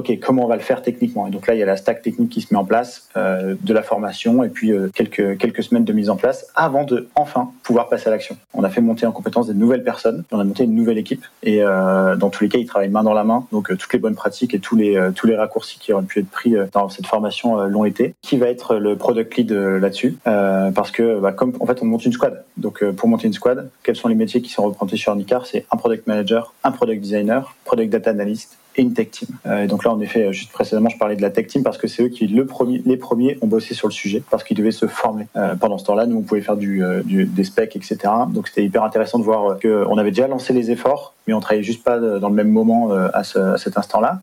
OK, 0.00 0.18
comment 0.18 0.46
on 0.46 0.48
va 0.48 0.56
le 0.56 0.62
faire 0.62 0.80
techniquement 0.80 1.26
Et 1.26 1.30
donc 1.30 1.46
là, 1.46 1.54
il 1.54 1.58
y 1.58 1.62
a 1.62 1.66
la 1.66 1.76
stack 1.76 2.00
technique 2.00 2.30
qui 2.30 2.40
se 2.40 2.54
met 2.54 2.58
en 2.58 2.64
place, 2.64 3.10
euh, 3.18 3.54
de 3.60 3.74
la 3.74 3.82
formation 3.82 4.42
et 4.42 4.48
puis 4.48 4.72
euh, 4.72 4.88
quelques, 4.94 5.36
quelques 5.36 5.62
semaines 5.62 5.84
de 5.84 5.92
mise 5.92 6.08
en 6.08 6.16
place 6.16 6.46
avant 6.54 6.84
de 6.84 7.08
enfin 7.16 7.50
pouvoir 7.62 7.90
passer 7.90 8.08
à 8.08 8.10
l'action. 8.10 8.38
On 8.54 8.64
a 8.64 8.70
fait 8.70 8.80
monter 8.80 9.04
en 9.04 9.12
compétence 9.12 9.48
des 9.48 9.54
nouvelles 9.54 9.84
personnes, 9.84 10.24
on 10.32 10.40
a 10.40 10.44
monté 10.44 10.64
une 10.64 10.74
nouvelle 10.74 10.96
équipe 10.96 11.26
et 11.42 11.62
euh, 11.62 12.16
dans 12.16 12.30
tous 12.30 12.44
les 12.44 12.48
cas, 12.48 12.56
ils 12.56 12.64
travaillent 12.64 12.88
main 12.88 13.02
dans 13.02 13.12
la 13.12 13.24
main. 13.24 13.46
Donc 13.52 13.76
toutes 13.76 13.92
les 13.92 13.98
bonnes 13.98 14.14
pratiques 14.14 14.54
et 14.54 14.58
tous 14.58 14.74
les, 14.74 15.10
tous 15.14 15.26
les 15.26 15.36
raccourcis 15.36 15.78
qui 15.78 15.92
auraient 15.92 16.02
pu 16.02 16.20
être 16.20 16.30
pris 16.30 16.54
dans 16.72 16.88
cette 16.88 17.06
formation 17.06 17.56
l'ont 17.66 17.84
été. 17.84 18.14
Qui 18.22 18.38
va 18.38 18.46
être 18.46 18.76
le 18.76 18.96
product 18.96 19.36
lead 19.36 19.52
là-dessus 19.52 20.16
Parce 20.24 20.90
que 20.90 21.20
bah, 21.20 21.32
comme 21.32 21.52
en 21.60 21.66
fait, 21.66 21.82
on 21.82 21.84
monte 21.84 22.06
une 22.06 22.12
squad. 22.12 22.42
Donc 22.56 22.82
pour 22.92 23.08
monter 23.08 23.26
une 23.26 23.34
squad, 23.34 23.68
quels 23.82 23.96
sont 23.96 24.08
les 24.08 24.14
métiers 24.14 24.40
qui 24.40 24.50
sont 24.50 24.62
représentés 24.62 24.96
sur 24.96 25.14
Nicar 25.14 25.44
C'est 25.44 25.66
un 25.70 25.76
product 25.76 26.06
manager, 26.06 26.54
un 26.64 26.72
product 26.72 27.02
designer, 27.02 27.54
product 27.70 27.92
data 27.92 28.10
analyst 28.10 28.58
et 28.76 28.82
une 28.82 28.94
tech 28.94 29.10
team. 29.10 29.28
Euh, 29.46 29.64
et 29.64 29.66
donc 29.68 29.84
là, 29.84 29.92
en 29.92 30.00
effet, 30.00 30.32
juste 30.32 30.50
précédemment, 30.50 30.88
je 30.88 30.98
parlais 30.98 31.14
de 31.14 31.22
la 31.22 31.30
tech 31.30 31.46
team 31.46 31.62
parce 31.62 31.78
que 31.78 31.86
c'est 31.86 32.02
eux 32.02 32.08
qui, 32.08 32.26
le 32.26 32.44
premier, 32.46 32.82
les 32.84 32.96
premiers, 32.96 33.38
ont 33.42 33.46
bossé 33.46 33.74
sur 33.74 33.86
le 33.86 33.92
sujet 33.92 34.22
parce 34.28 34.42
qu'ils 34.42 34.56
devaient 34.56 34.72
se 34.72 34.86
former. 34.86 35.28
Euh, 35.36 35.54
pendant 35.54 35.78
ce 35.78 35.84
temps-là, 35.84 36.06
nous, 36.06 36.16
on 36.16 36.22
pouvait 36.22 36.40
faire 36.40 36.56
du, 36.56 36.82
euh, 36.82 37.02
des 37.06 37.44
specs, 37.44 37.76
etc. 37.76 37.98
Donc 38.32 38.48
c'était 38.48 38.64
hyper 38.64 38.82
intéressant 38.82 39.20
de 39.20 39.24
voir 39.24 39.58
qu'on 39.60 39.98
avait 39.98 40.10
déjà 40.10 40.26
lancé 40.26 40.52
les 40.52 40.72
efforts, 40.72 41.14
mais 41.28 41.32
on 41.32 41.40
travaillait 41.40 41.62
juste 41.62 41.84
pas 41.84 41.98
dans 42.00 42.28
le 42.28 42.34
même 42.34 42.50
moment 42.50 42.90
à 42.90 43.22
cet 43.22 43.78
instant-là. 43.78 44.20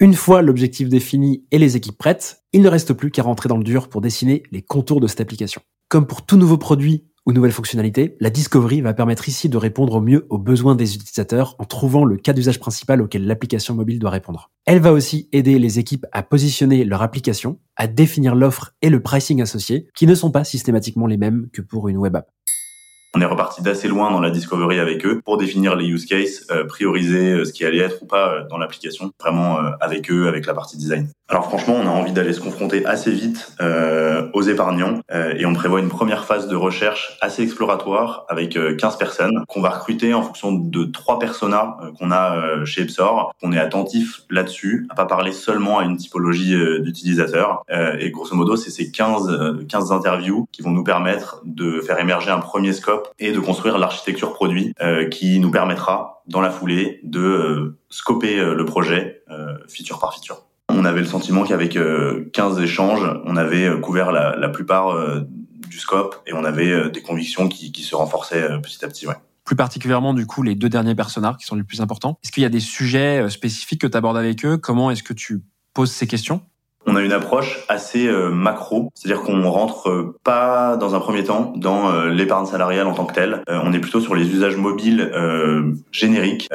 Une 0.00 0.14
fois 0.14 0.42
l'objectif 0.42 0.88
défini 0.88 1.44
et 1.50 1.58
les 1.58 1.76
équipes 1.76 1.98
prêtes, 1.98 2.42
il 2.52 2.62
ne 2.62 2.68
reste 2.68 2.92
plus 2.92 3.10
qu'à 3.10 3.22
rentrer 3.22 3.48
dans 3.48 3.56
le 3.56 3.64
dur 3.64 3.88
pour 3.88 4.00
dessiner 4.00 4.42
les 4.52 4.62
contours 4.62 5.00
de 5.00 5.06
cette 5.06 5.20
application. 5.20 5.60
Comme 5.88 6.06
pour 6.06 6.24
tout 6.24 6.36
nouveau 6.36 6.56
produit 6.56 7.04
ou 7.28 7.32
nouvelle 7.34 7.52
fonctionnalité, 7.52 8.16
la 8.20 8.30
Discovery 8.30 8.80
va 8.80 8.94
permettre 8.94 9.28
ici 9.28 9.50
de 9.50 9.58
répondre 9.58 9.96
au 9.96 10.00
mieux 10.00 10.26
aux 10.30 10.38
besoins 10.38 10.74
des 10.74 10.94
utilisateurs 10.94 11.56
en 11.58 11.66
trouvant 11.66 12.06
le 12.06 12.16
cas 12.16 12.32
d'usage 12.32 12.58
principal 12.58 13.02
auquel 13.02 13.26
l'application 13.26 13.74
mobile 13.74 13.98
doit 13.98 14.08
répondre. 14.08 14.50
Elle 14.64 14.80
va 14.80 14.94
aussi 14.94 15.28
aider 15.32 15.58
les 15.58 15.78
équipes 15.78 16.06
à 16.10 16.22
positionner 16.22 16.86
leur 16.86 17.02
application, 17.02 17.58
à 17.76 17.86
définir 17.86 18.34
l'offre 18.34 18.72
et 18.80 18.88
le 18.88 19.02
pricing 19.02 19.42
associé, 19.42 19.88
qui 19.94 20.06
ne 20.06 20.14
sont 20.14 20.30
pas 20.30 20.42
systématiquement 20.42 21.06
les 21.06 21.18
mêmes 21.18 21.48
que 21.52 21.60
pour 21.60 21.88
une 21.88 21.98
web 21.98 22.16
app. 22.16 22.30
On 23.14 23.20
est 23.20 23.26
reparti 23.26 23.60
d'assez 23.60 23.88
loin 23.88 24.10
dans 24.10 24.20
la 24.20 24.30
discovery 24.30 24.78
avec 24.78 25.04
eux 25.04 25.20
pour 25.22 25.36
définir 25.36 25.76
les 25.76 25.86
use 25.86 26.06
cases, 26.06 26.46
euh, 26.50 26.64
prioriser 26.64 27.32
euh, 27.32 27.44
ce 27.44 27.52
qui 27.52 27.66
allait 27.66 27.78
être 27.78 28.02
ou 28.02 28.06
pas 28.06 28.32
euh, 28.32 28.48
dans 28.48 28.56
l'application, 28.56 29.10
vraiment 29.20 29.58
avec 29.80 30.10
eux, 30.10 30.28
avec 30.28 30.46
la 30.46 30.54
partie 30.54 30.78
design. 30.78 31.10
Alors 31.28 31.44
franchement, 31.44 31.74
on 31.74 31.86
a 31.86 31.90
envie 31.90 32.12
d'aller 32.12 32.32
se 32.32 32.40
confronter 32.40 32.86
assez 32.86 33.10
vite 33.10 33.52
aux 34.32 34.42
épargnants 34.42 35.00
et 35.36 35.44
on 35.44 35.52
prévoit 35.52 35.80
une 35.80 35.88
première 35.88 36.24
phase 36.24 36.48
de 36.48 36.56
recherche 36.56 37.18
assez 37.20 37.42
exploratoire 37.42 38.24
avec 38.28 38.58
15 38.78 38.96
personnes 38.96 39.44
qu'on 39.46 39.60
va 39.60 39.70
recruter 39.70 40.14
en 40.14 40.22
fonction 40.22 40.52
de 40.52 40.84
trois 40.84 41.18
personas 41.18 41.76
qu'on 41.98 42.10
a 42.12 42.64
chez 42.64 42.82
Epsor, 42.82 43.34
qu'on 43.40 43.52
est 43.52 43.58
attentif 43.58 44.22
là-dessus, 44.30 44.86
à 44.88 44.94
pas 44.94 45.04
parler 45.04 45.32
seulement 45.32 45.78
à 45.78 45.84
une 45.84 45.96
typologie 45.96 46.56
d'utilisateurs. 46.80 47.62
et 47.98 48.10
grosso 48.10 48.34
modo, 48.34 48.56
c'est 48.56 48.70
ces 48.70 48.90
15, 48.90 49.66
15 49.68 49.92
interviews 49.92 50.46
qui 50.50 50.62
vont 50.62 50.70
nous 50.70 50.84
permettre 50.84 51.42
de 51.44 51.80
faire 51.80 51.98
émerger 51.98 52.30
un 52.30 52.38
premier 52.38 52.72
scope 52.72 53.08
et 53.18 53.32
de 53.32 53.40
construire 53.40 53.78
l'architecture 53.78 54.32
produit 54.32 54.72
euh, 54.80 55.08
qui 55.08 55.40
nous 55.40 55.50
permettra 55.50 56.22
dans 56.26 56.40
la 56.40 56.50
foulée 56.50 57.00
de 57.02 57.20
euh, 57.20 57.78
scoper 57.90 58.38
euh, 58.38 58.54
le 58.54 58.64
projet 58.64 59.22
feature 59.68 59.98
par 59.98 60.14
feature. 60.14 60.47
On 60.68 60.84
avait 60.84 61.00
le 61.00 61.06
sentiment 61.06 61.44
qu'avec 61.44 61.78
15 62.32 62.60
échanges, 62.60 63.20
on 63.24 63.36
avait 63.36 63.80
couvert 63.80 64.12
la, 64.12 64.48
plupart 64.48 64.94
du 65.68 65.78
scope 65.78 66.22
et 66.26 66.32
on 66.32 66.44
avait 66.44 66.90
des 66.90 67.02
convictions 67.02 67.48
qui, 67.48 67.82
se 67.82 67.94
renforçaient 67.94 68.48
petit 68.60 68.84
à 68.84 68.88
petit. 68.88 69.06
Plus 69.44 69.56
particulièrement 69.56 70.12
du 70.12 70.26
coup 70.26 70.42
les 70.42 70.54
deux 70.54 70.68
derniers 70.68 70.94
personnages 70.94 71.38
qui 71.38 71.46
sont 71.46 71.56
les 71.56 71.64
plus 71.64 71.80
importants. 71.80 72.18
Est-ce 72.22 72.32
qu'il 72.32 72.42
y 72.42 72.46
a 72.46 72.50
des 72.50 72.60
sujets 72.60 73.28
spécifiques 73.30 73.80
que 73.80 73.86
tu 73.86 73.96
abordes 73.96 74.18
avec 74.18 74.44
eux? 74.44 74.58
Comment 74.58 74.90
est-ce 74.90 75.02
que 75.02 75.14
tu 75.14 75.42
poses 75.72 75.90
ces 75.90 76.06
questions? 76.06 76.42
On 76.88 76.96
a 76.96 77.02
une 77.02 77.12
approche 77.12 77.64
assez 77.68 78.06
euh, 78.06 78.30
macro, 78.30 78.90
c'est-à-dire 78.94 79.22
qu'on 79.22 79.48
rentre 79.50 79.90
euh, 79.90 80.16
pas 80.24 80.76
dans 80.78 80.94
un 80.94 81.00
premier 81.00 81.22
temps 81.22 81.52
dans 81.54 81.92
euh, 81.92 82.08
l'épargne 82.08 82.46
salariale 82.46 82.86
en 82.86 82.94
tant 82.94 83.04
que 83.04 83.12
telle. 83.12 83.42
on 83.46 83.72
est 83.74 83.78
plutôt 83.78 84.00
sur 84.00 84.14
les 84.14 84.26
usages 84.26 84.56
mobiles 84.56 85.10
génériques. 85.92 86.48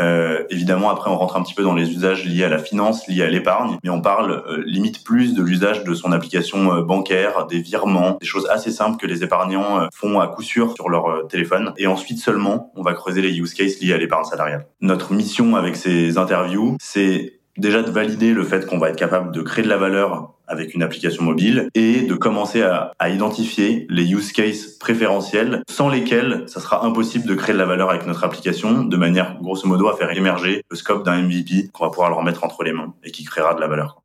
évidemment, 0.49 0.89
après, 0.89 1.09
on 1.09 1.17
rentre 1.17 1.35
un 1.35 1.43
petit 1.43 1.53
peu 1.53 1.63
dans 1.63 1.73
les 1.73 1.91
usages 1.91 2.25
liés 2.25 2.43
à 2.43 2.49
la 2.49 2.57
finance, 2.57 3.07
liés 3.07 3.23
à 3.23 3.29
l'épargne, 3.29 3.77
mais 3.83 3.89
on 3.89 4.01
parle 4.01 4.43
limite 4.65 5.03
plus 5.03 5.33
de 5.33 5.43
l'usage 5.43 5.83
de 5.83 5.93
son 5.93 6.11
application 6.11 6.81
bancaire, 6.81 7.45
des 7.47 7.59
virements, 7.59 8.17
des 8.19 8.27
choses 8.27 8.47
assez 8.49 8.71
simples 8.71 8.97
que 8.97 9.07
les 9.07 9.23
épargnants 9.23 9.87
font 9.93 10.19
à 10.19 10.27
coup 10.27 10.41
sûr 10.41 10.73
sur 10.75 10.89
leur 10.89 11.27
téléphone. 11.27 11.73
Et 11.77 11.87
ensuite 11.87 12.19
seulement, 12.19 12.71
on 12.75 12.81
va 12.81 12.93
creuser 12.93 13.21
les 13.21 13.37
use 13.37 13.53
cases 13.53 13.79
liés 13.79 13.93
à 13.93 13.97
l'épargne 13.97 14.25
salariale. 14.25 14.65
Notre 14.81 15.13
mission 15.13 15.55
avec 15.55 15.75
ces 15.75 16.17
interviews, 16.17 16.77
c'est 16.79 17.42
déjà 17.57 17.81
de 17.81 17.91
valider 17.91 18.33
le 18.33 18.43
fait 18.43 18.65
qu'on 18.65 18.77
va 18.77 18.89
être 18.89 18.97
capable 18.97 19.31
de 19.31 19.41
créer 19.41 19.63
de 19.63 19.69
la 19.69 19.77
valeur 19.77 20.33
avec 20.47 20.73
une 20.73 20.83
application 20.83 21.23
mobile 21.23 21.69
et 21.73 22.01
de 22.01 22.15
commencer 22.15 22.61
à, 22.61 22.93
identifier 23.09 23.85
les 23.89 24.11
use 24.11 24.31
cases 24.31 24.77
préférentiels 24.79 25.63
sans 25.69 25.89
lesquels 25.89 26.43
ça 26.47 26.59
sera 26.59 26.85
impossible 26.85 27.25
de 27.25 27.35
créer 27.35 27.53
de 27.53 27.59
la 27.59 27.65
valeur 27.65 27.89
avec 27.89 28.05
notre 28.05 28.23
application 28.23 28.83
de 28.83 28.97
manière 28.97 29.37
grosso 29.41 29.67
modo 29.67 29.87
à 29.87 29.95
faire 29.95 30.11
émerger 30.11 30.63
le 30.69 30.75
scope 30.75 31.05
d'un 31.05 31.21
MVP 31.21 31.69
qu'on 31.73 31.85
va 31.85 31.89
pouvoir 31.89 32.09
leur 32.09 32.23
mettre 32.23 32.43
entre 32.43 32.63
les 32.63 32.73
mains 32.73 32.93
et 33.03 33.11
qui 33.11 33.23
créera 33.23 33.53
de 33.53 33.61
la 33.61 33.67
valeur. 33.67 34.01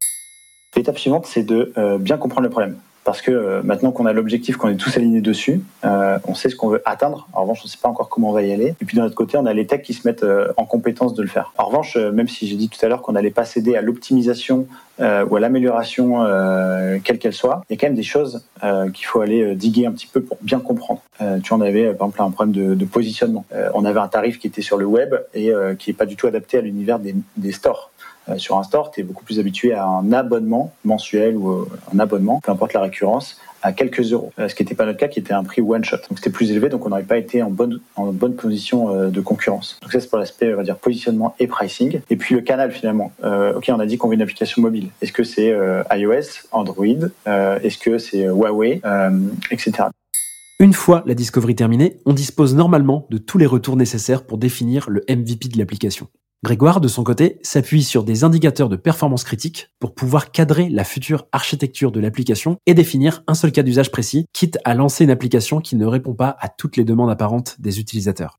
L'étape 0.76 0.99
suivante, 0.99 1.26
c'est 1.26 1.43
de 1.43 1.73
euh, 1.76 1.99
bien 1.99 2.19
comprendre 2.19 2.43
le 2.43 2.50
problème 2.50 2.76
parce 3.09 3.23
que 3.23 3.31
euh, 3.31 3.62
maintenant 3.65 3.91
qu'on 3.91 4.05
a 4.05 4.12
l'objectif, 4.12 4.59
qu'on 4.59 4.69
est 4.69 4.77
tous 4.77 4.95
alignés 4.99 5.23
dessus, 5.23 5.62
euh, 5.83 6.19
on 6.25 6.35
sait 6.35 6.50
ce 6.50 6.57
qu'on 6.57 6.69
veut 6.69 6.83
atteindre. 6.85 7.27
En 7.33 7.41
revanche, 7.41 7.61
on 7.62 7.67
ne 7.67 7.71
sait 7.71 7.79
pas 7.81 7.88
encore 7.88 8.11
comment 8.11 8.29
on 8.29 8.33
va 8.35 8.43
y 8.43 8.53
aller. 8.53 8.75
Et 8.83 8.85
puis 8.85 8.99
d'un 8.99 9.05
autre 9.07 9.15
côté, 9.15 9.38
on 9.38 9.47
a 9.47 9.55
les 9.55 9.67
techs 9.67 9.81
qui 9.81 9.95
se 9.95 10.07
mettent 10.07 10.25
euh, 10.25 10.53
en 10.59 10.67
compétence 10.67 11.15
de 11.15 11.23
le 11.23 11.29
faire. 11.29 11.55
En 11.57 11.65
revanche, 11.65 11.97
même 11.97 12.29
si 12.29 12.47
j'ai 12.47 12.57
dit 12.57 12.69
tout 12.69 12.85
à 12.85 12.88
l'heure 12.91 13.00
qu'on 13.00 13.12
n'allait 13.12 13.31
pas 13.31 13.47
céder 13.47 13.77
à 13.77 13.81
l'optimisation 13.81 14.67
ou 15.00 15.37
à 15.37 15.41
l'amélioration, 15.41 16.25
quelle 17.05 17.21
qu'elle 17.21 17.33
soit, 17.33 17.62
il 17.71 17.75
y 17.75 17.77
a 17.77 17.81
quand 17.81 17.87
même 17.87 17.95
des 17.95 18.03
choses 18.03 18.45
qu'il 18.93 19.07
faut 19.07 19.21
aller 19.21 19.55
diguer 19.55 19.87
un 19.87 19.93
petit 19.93 20.09
peu 20.09 20.21
pour 20.21 20.38
bien 20.43 20.59
comprendre. 20.59 21.03
tu 21.45 21.55
en 21.55 21.61
avais 21.61 21.95
par 21.95 22.09
exemple 22.09 22.23
un 22.23 22.31
problème 22.33 22.77
de, 22.77 22.85
positionnement. 22.85 23.45
on 23.75 23.85
avait 23.85 24.00
un 24.00 24.09
tarif 24.09 24.41
qui 24.41 24.49
était 24.49 24.61
sur 24.61 24.77
le 24.77 24.87
web 24.87 25.15
et 25.35 25.53
qui 25.79 25.91
n'est 25.91 25.97
pas 25.97 26.05
du 26.05 26.17
tout 26.17 26.27
adapté 26.27 26.59
à 26.59 26.62
l'univers 26.62 26.99
des 26.99 27.53
stores. 27.53 27.93
Euh, 28.28 28.38
sur 28.38 28.58
un 28.58 28.62
store, 28.62 28.90
tu 28.90 29.00
es 29.00 29.02
beaucoup 29.02 29.25
plus 29.25 29.38
habitué 29.38 29.73
à 29.73 29.87
un 29.87 30.12
abonnement 30.12 30.73
mensuel 30.85 31.37
ou 31.37 31.50
euh, 31.50 31.68
un 31.94 31.99
abonnement, 31.99 32.40
peu 32.42 32.52
importe 32.52 32.73
la 32.73 32.80
récurrence, 32.80 33.40
à 33.62 33.73
quelques 33.73 34.12
euros. 34.12 34.32
Euh, 34.38 34.49
ce 34.49 34.54
qui 34.54 34.62
n'était 34.62 34.75
pas 34.75 34.87
notre 34.87 34.99
cas, 34.99 35.08
qui 35.08 35.18
était 35.18 35.32
un 35.32 35.44
prix 35.44 35.62
one 35.62 35.85
shot. 35.85 35.97
Donc 36.08 36.18
c'était 36.18 36.30
plus 36.30 36.50
élevé, 36.50 36.68
donc 36.68 36.87
on 36.87 36.90
n'aurait 36.90 37.02
pas 37.02 37.18
été 37.18 37.42
en 37.42 37.50
bonne, 37.50 37.80
en 37.97 38.12
bonne 38.12 38.35
position 38.35 39.08
de 39.08 39.20
concurrence. 39.20 39.78
Donc 39.82 39.92
ça 39.92 40.00
c'est 40.00 40.08
pour 40.08 40.18
l'aspect, 40.18 40.52
on 40.54 40.56
va 40.56 40.62
dire, 40.62 40.76
positionnement 40.76 41.35
et 41.38 41.47
pricing. 41.47 42.00
Et 42.11 42.16
puis 42.16 42.35
le 42.35 42.40
canal 42.40 42.70
finalement. 42.70 43.12
ok, 43.23 43.70
on 43.75 43.80
a 43.80 43.87
dit 43.87 43.99
qu'on 43.99 44.08
veut 44.08 44.14
une 44.14 44.23
application 44.23 44.62
mobile. 44.62 44.88
Est-ce 45.02 45.12
que 45.12 45.25
c'est 45.25 45.54
iOS, 45.92 46.47
Android 46.52 46.85
Est-ce 47.26 47.78
que 47.78 47.99
c'est 47.99 48.25
Huawei, 48.25 48.80
etc. 49.50 49.88
Une 50.61 50.73
fois 50.73 51.02
la 51.06 51.14
discovery 51.14 51.54
terminée, 51.54 51.99
on 52.04 52.12
dispose 52.12 52.54
normalement 52.54 53.06
de 53.11 53.18
tous 53.18 53.38
les 53.38 53.47
retours 53.47 53.76
nécessaires 53.76 54.25
pour 54.25 54.38
définir 54.38 54.90
le 54.90 55.04
MVP 55.08 55.49
de 55.49 55.58
l'application. 55.58 56.08
Grégoire, 56.45 56.80
de 56.80 56.87
son 56.87 57.02
côté, 57.02 57.40
s'appuie 57.42 57.83
sur 57.83 58.04
des 58.04 58.23
indicateurs 58.23 58.68
de 58.68 58.76
performance 58.76 59.25
critique 59.25 59.71
pour 59.80 59.92
pouvoir 59.92 60.30
cadrer 60.30 60.68
la 60.68 60.85
future 60.85 61.26
architecture 61.33 61.90
de 61.90 61.99
l'application 61.99 62.59
et 62.64 62.75
définir 62.75 63.25
un 63.26 63.35
seul 63.35 63.50
cas 63.50 63.64
d'usage 63.64 63.90
précis, 63.90 64.26
quitte 64.33 64.57
à 64.64 64.75
lancer 64.75 65.02
une 65.02 65.11
application 65.11 65.59
qui 65.59 65.75
ne 65.75 65.85
répond 65.85 66.14
pas 66.14 66.37
à 66.38 66.49
toutes 66.49 66.76
les 66.76 66.85
demandes 66.85 67.11
apparentes 67.11 67.57
des 67.59 67.80
utilisateurs. 67.80 68.37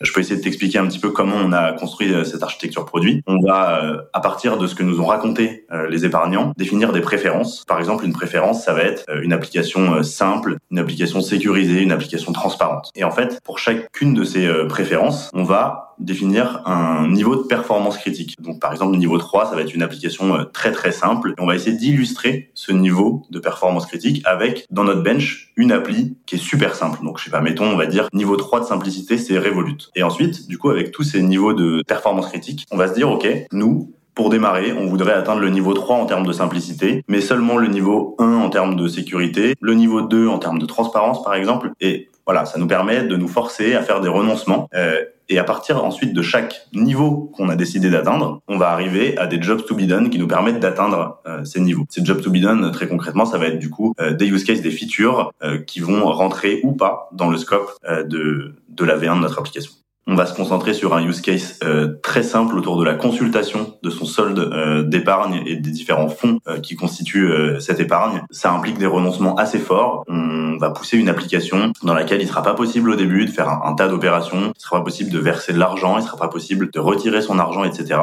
Je 0.00 0.12
peux 0.12 0.20
essayer 0.20 0.36
de 0.36 0.42
t'expliquer 0.42 0.78
un 0.78 0.88
petit 0.88 0.98
peu 0.98 1.10
comment 1.10 1.36
on 1.36 1.52
a 1.52 1.72
construit 1.72 2.12
euh, 2.12 2.24
cette 2.24 2.42
architecture 2.42 2.84
produit. 2.84 3.22
On 3.26 3.38
va, 3.40 3.82
euh, 3.84 4.02
à 4.12 4.20
partir 4.20 4.58
de 4.58 4.66
ce 4.66 4.74
que 4.74 4.82
nous 4.82 5.00
ont 5.00 5.06
raconté 5.06 5.66
euh, 5.72 5.88
les 5.88 6.04
épargnants, 6.04 6.52
définir 6.56 6.92
des 6.92 7.00
préférences. 7.00 7.64
Par 7.66 7.78
exemple, 7.78 8.04
une 8.04 8.12
préférence, 8.12 8.64
ça 8.64 8.74
va 8.74 8.82
être 8.82 9.04
une 9.22 9.32
application 9.32 10.02
simple, 10.02 10.56
une 10.70 10.80
application 10.80 11.20
sécurisée, 11.20 11.80
une 11.80 11.92
application 11.92 12.32
transparente. 12.32 12.90
Et 12.94 13.04
en 13.04 13.10
fait, 13.10 13.40
pour 13.44 13.60
chacune 13.60 14.14
de 14.14 14.24
ces 14.24 14.48
préférences, 14.68 15.30
on 15.32 15.44
va 15.44 15.85
définir 15.98 16.62
un 16.66 17.08
niveau 17.08 17.36
de 17.36 17.42
performance 17.42 17.98
critique. 17.98 18.36
Donc 18.40 18.60
par 18.60 18.72
exemple 18.72 18.96
niveau 18.96 19.18
3, 19.18 19.46
ça 19.46 19.54
va 19.54 19.62
être 19.62 19.74
une 19.74 19.82
application 19.82 20.46
très 20.52 20.72
très 20.72 20.92
simple. 20.92 21.34
On 21.38 21.46
va 21.46 21.54
essayer 21.54 21.76
d'illustrer 21.76 22.50
ce 22.54 22.72
niveau 22.72 23.22
de 23.30 23.38
performance 23.38 23.86
critique 23.86 24.22
avec 24.24 24.66
dans 24.70 24.84
notre 24.84 25.02
bench 25.02 25.52
une 25.56 25.72
appli 25.72 26.16
qui 26.26 26.36
est 26.36 26.38
super 26.38 26.74
simple. 26.74 26.98
Donc 27.02 27.18
je 27.18 27.24
sais 27.24 27.30
pas, 27.30 27.40
mettons 27.40 27.64
on 27.64 27.76
va 27.76 27.86
dire 27.86 28.08
niveau 28.12 28.36
3 28.36 28.60
de 28.60 28.64
simplicité, 28.64 29.18
c'est 29.18 29.38
Revolut. 29.38 29.90
Et 29.94 30.02
ensuite, 30.02 30.48
du 30.48 30.58
coup, 30.58 30.70
avec 30.70 30.92
tous 30.92 31.02
ces 31.02 31.22
niveaux 31.22 31.52
de 31.52 31.82
performance 31.86 32.26
critique, 32.28 32.66
on 32.70 32.76
va 32.76 32.88
se 32.88 32.94
dire, 32.94 33.10
OK, 33.10 33.26
nous, 33.52 33.92
pour 34.14 34.30
démarrer, 34.30 34.72
on 34.72 34.86
voudrait 34.86 35.12
atteindre 35.12 35.40
le 35.40 35.50
niveau 35.50 35.74
3 35.74 35.96
en 35.96 36.06
termes 36.06 36.26
de 36.26 36.32
simplicité, 36.32 37.04
mais 37.06 37.20
seulement 37.20 37.58
le 37.58 37.68
niveau 37.68 38.16
1 38.18 38.24
en 38.36 38.48
termes 38.48 38.74
de 38.74 38.88
sécurité, 38.88 39.54
le 39.60 39.74
niveau 39.74 40.00
2 40.00 40.26
en 40.28 40.38
termes 40.38 40.58
de 40.58 40.66
transparence, 40.66 41.22
par 41.22 41.34
exemple. 41.34 41.72
Et 41.80 42.08
voilà, 42.26 42.44
ça 42.44 42.58
nous 42.58 42.66
permet 42.66 43.04
de 43.04 43.16
nous 43.16 43.28
forcer 43.28 43.74
à 43.74 43.82
faire 43.82 44.00
des 44.00 44.08
renoncements. 44.08 44.68
Euh, 44.74 45.04
et 45.28 45.38
à 45.38 45.44
partir 45.44 45.84
ensuite 45.84 46.12
de 46.12 46.22
chaque 46.22 46.68
niveau 46.72 47.32
qu'on 47.34 47.48
a 47.48 47.56
décidé 47.56 47.90
d'atteindre, 47.90 48.40
on 48.46 48.58
va 48.58 48.70
arriver 48.70 49.18
à 49.18 49.26
des 49.26 49.42
jobs 49.42 49.64
to 49.66 49.74
be 49.74 49.82
done 49.82 50.08
qui 50.08 50.20
nous 50.20 50.28
permettent 50.28 50.60
d'atteindre 50.60 51.20
euh, 51.26 51.44
ces 51.44 51.60
niveaux. 51.60 51.84
Ces 51.88 52.04
jobs 52.04 52.20
to 52.20 52.30
be 52.30 52.36
done, 52.36 52.70
très 52.70 52.86
concrètement, 52.86 53.24
ça 53.26 53.38
va 53.38 53.46
être 53.46 53.58
du 53.58 53.68
coup 53.68 53.92
euh, 54.00 54.12
des 54.12 54.26
use 54.26 54.44
cases, 54.44 54.60
des 54.60 54.70
features 54.70 55.32
qui 55.66 55.80
vont 55.80 56.04
rentrer 56.12 56.60
ou 56.62 56.72
pas 56.72 57.08
dans 57.12 57.28
le 57.28 57.38
scope 57.38 57.72
de, 57.88 58.54
de 58.68 58.84
la 58.84 58.96
V1 58.96 59.16
de 59.16 59.20
notre 59.20 59.38
application. 59.38 59.72
On 60.08 60.14
va 60.14 60.24
se 60.24 60.34
concentrer 60.34 60.72
sur 60.72 60.94
un 60.94 61.04
use 61.04 61.20
case 61.20 61.58
euh, 61.64 61.96
très 62.00 62.22
simple 62.22 62.56
autour 62.56 62.78
de 62.78 62.84
la 62.84 62.94
consultation 62.94 63.76
de 63.82 63.90
son 63.90 64.04
solde 64.04 64.38
euh, 64.38 64.84
d'épargne 64.84 65.42
et 65.46 65.56
des 65.56 65.70
différents 65.72 66.08
fonds 66.08 66.38
euh, 66.46 66.60
qui 66.60 66.76
constituent 66.76 67.32
cette 67.58 67.80
épargne. 67.80 68.22
Ça 68.30 68.52
implique 68.52 68.78
des 68.78 68.86
renoncements 68.86 69.34
assez 69.34 69.58
forts. 69.58 70.04
On 70.06 70.58
va 70.58 70.70
pousser 70.70 70.96
une 70.96 71.08
application 71.08 71.72
dans 71.82 71.92
laquelle 71.92 72.22
il 72.22 72.28
sera 72.28 72.42
pas 72.42 72.54
possible 72.54 72.90
au 72.90 72.94
début 72.94 73.24
de 73.24 73.30
faire 73.30 73.48
un, 73.48 73.74
tas 73.74 73.88
d'opérations, 73.88 74.52
il 74.56 74.60
sera 74.60 74.78
pas 74.78 74.84
possible 74.84 75.10
de 75.10 75.18
verser 75.18 75.52
de 75.52 75.58
l'argent, 75.58 75.98
il 75.98 76.04
sera 76.04 76.16
pas 76.16 76.28
possible 76.28 76.70
de 76.70 76.78
retirer 76.78 77.20
son 77.20 77.38
argent, 77.38 77.64
etc. 77.64 78.00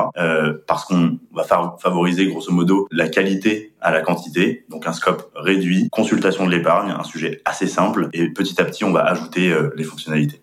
parce 0.67 0.85
qu'on 0.85 1.17
va 1.33 1.43
favoriser 1.79 2.27
grosso 2.27 2.51
modo 2.51 2.87
la 2.91 3.07
qualité 3.07 3.73
à 3.81 3.91
la 3.91 4.01
quantité, 4.01 4.65
donc 4.69 4.87
un 4.87 4.93
scope 4.93 5.31
réduit, 5.35 5.89
consultation 5.91 6.45
de 6.45 6.51
l'épargne, 6.51 6.93
un 6.97 7.03
sujet 7.03 7.41
assez 7.45 7.67
simple, 7.67 8.09
et 8.13 8.29
petit 8.29 8.61
à 8.61 8.65
petit 8.65 8.83
on 8.83 8.91
va 8.91 9.01
ajouter 9.01 9.55
les 9.75 9.83
fonctionnalités. 9.83 10.42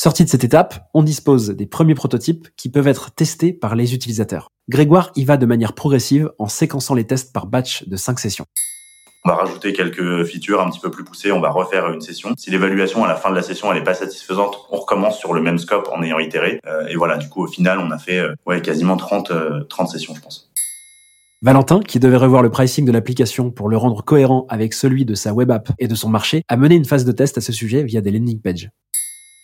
Sorti 0.00 0.24
de 0.24 0.28
cette 0.28 0.44
étape, 0.44 0.88
on 0.94 1.02
dispose 1.02 1.50
des 1.50 1.66
premiers 1.66 1.96
prototypes 1.96 2.50
qui 2.56 2.70
peuvent 2.70 2.86
être 2.86 3.12
testés 3.12 3.52
par 3.52 3.74
les 3.74 3.94
utilisateurs. 3.94 4.52
Grégoire 4.68 5.10
y 5.16 5.24
va 5.24 5.36
de 5.36 5.44
manière 5.44 5.72
progressive 5.72 6.30
en 6.38 6.46
séquençant 6.46 6.94
les 6.94 7.04
tests 7.04 7.32
par 7.32 7.46
batch 7.48 7.82
de 7.88 7.96
5 7.96 8.20
sessions. 8.20 8.44
On 9.24 9.30
va 9.30 9.34
rajouter 9.34 9.72
quelques 9.72 10.22
features 10.22 10.60
un 10.60 10.70
petit 10.70 10.78
peu 10.78 10.92
plus 10.92 11.02
poussées, 11.02 11.32
on 11.32 11.40
va 11.40 11.50
refaire 11.50 11.92
une 11.92 12.00
session. 12.00 12.32
Si 12.38 12.48
l'évaluation 12.52 13.02
à 13.04 13.08
la 13.08 13.16
fin 13.16 13.30
de 13.30 13.34
la 13.34 13.42
session 13.42 13.72
elle 13.72 13.78
est 13.78 13.82
pas 13.82 13.94
satisfaisante, 13.94 14.68
on 14.70 14.76
recommence 14.76 15.18
sur 15.18 15.34
le 15.34 15.42
même 15.42 15.58
scope 15.58 15.88
en 15.92 16.00
ayant 16.04 16.20
itéré. 16.20 16.60
Euh, 16.68 16.86
et 16.86 16.94
voilà, 16.94 17.16
du 17.16 17.28
coup 17.28 17.42
au 17.42 17.48
final 17.48 17.80
on 17.80 17.90
a 17.90 17.98
fait 17.98 18.20
euh, 18.20 18.36
ouais, 18.46 18.62
quasiment 18.62 18.96
30, 18.96 19.32
30 19.68 19.88
euh, 19.88 19.90
sessions 19.90 20.14
je 20.14 20.20
pense. 20.20 20.48
Valentin, 21.42 21.80
qui 21.80 21.98
devait 21.98 22.18
revoir 22.18 22.44
le 22.44 22.50
pricing 22.50 22.84
de 22.84 22.92
l'application 22.92 23.50
pour 23.50 23.68
le 23.68 23.76
rendre 23.76 24.04
cohérent 24.04 24.46
avec 24.48 24.74
celui 24.74 25.04
de 25.04 25.16
sa 25.16 25.34
web 25.34 25.50
app 25.50 25.70
et 25.80 25.88
de 25.88 25.94
son 25.96 26.08
marché, 26.08 26.42
a 26.46 26.56
mené 26.56 26.76
une 26.76 26.84
phase 26.84 27.04
de 27.04 27.10
test 27.10 27.36
à 27.36 27.40
ce 27.40 27.50
sujet 27.50 27.82
via 27.82 28.00
des 28.00 28.12
landing 28.12 28.40
pages. 28.40 28.70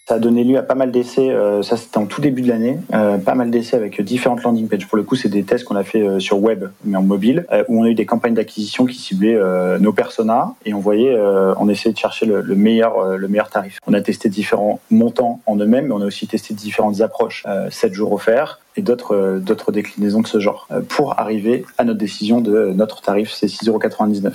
Ça 0.06 0.16
a 0.16 0.18
donné 0.18 0.44
lieu 0.44 0.58
à 0.58 0.62
pas 0.62 0.74
mal 0.74 0.92
d'essais, 0.92 1.30
euh, 1.30 1.62
ça 1.62 1.78
c'était 1.78 1.96
en 1.96 2.04
tout 2.04 2.20
début 2.20 2.42
de 2.42 2.48
l'année, 2.48 2.78
euh, 2.92 3.16
pas 3.16 3.34
mal 3.34 3.50
d'essais 3.50 3.74
avec 3.74 4.02
différentes 4.02 4.42
landing 4.42 4.68
pages. 4.68 4.86
Pour 4.86 4.98
le 4.98 5.02
coup, 5.02 5.16
c'est 5.16 5.30
des 5.30 5.44
tests 5.44 5.64
qu'on 5.64 5.76
a 5.76 5.82
fait 5.82 6.02
euh, 6.02 6.18
sur 6.18 6.42
web, 6.42 6.66
mais 6.84 6.98
en 6.98 7.02
mobile, 7.02 7.46
où 7.68 7.80
on 7.80 7.84
a 7.84 7.88
eu 7.88 7.94
des 7.94 8.04
campagnes 8.04 8.34
d'acquisition 8.34 8.84
qui 8.84 8.98
ciblaient 8.98 9.38
nos 9.80 9.92
personas 9.94 10.54
et 10.66 10.74
on 10.74 10.80
voyait, 10.80 11.16
on 11.58 11.68
essayait 11.68 11.92
de 11.92 11.98
chercher 11.98 12.26
le, 12.26 12.42
meilleur, 12.54 13.16
le 13.16 13.28
meilleur 13.28 13.48
tarif. 13.48 13.78
On 13.86 13.94
a 13.94 14.00
testé 14.00 14.28
différents 14.28 14.80
montants 14.90 15.40
en 15.46 15.56
eux-mêmes, 15.56 15.86
mais 15.86 15.94
on 15.94 16.00
a 16.02 16.06
aussi 16.06 16.26
testé 16.26 16.52
différentes 16.52 17.00
approches, 17.00 17.44
7 17.70 17.94
jours 17.94 18.12
offerts 18.12 18.60
et 18.76 18.82
d'autres 18.82 19.40
d'autres 19.40 19.72
déclinaisons 19.72 20.20
de 20.20 20.26
ce 20.26 20.38
genre, 20.38 20.68
pour 20.88 21.18
arriver 21.18 21.64
à 21.78 21.84
notre 21.84 21.98
décision 21.98 22.40
de 22.40 22.72
notre 22.74 23.00
tarif, 23.00 23.32
c'est 23.32 23.46
6,99€. 23.46 24.32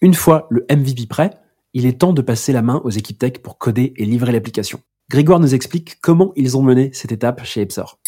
Une 0.00 0.14
fois 0.14 0.46
le 0.50 0.64
MVP 0.70 1.06
prêt, 1.08 1.30
il 1.74 1.86
est 1.86 2.00
temps 2.00 2.12
de 2.12 2.22
passer 2.22 2.52
la 2.52 2.62
main 2.62 2.80
aux 2.84 2.90
équipes 2.90 3.18
tech 3.18 3.38
pour 3.42 3.58
coder 3.58 3.92
et 3.96 4.04
livrer 4.04 4.32
l'application. 4.32 4.80
Grégoire 5.10 5.40
nous 5.40 5.54
explique 5.54 6.00
comment 6.00 6.32
ils 6.36 6.56
ont 6.56 6.62
mené 6.62 6.90
cette 6.92 7.12
étape 7.12 7.44
chez 7.44 7.62
Epsor 7.62 7.98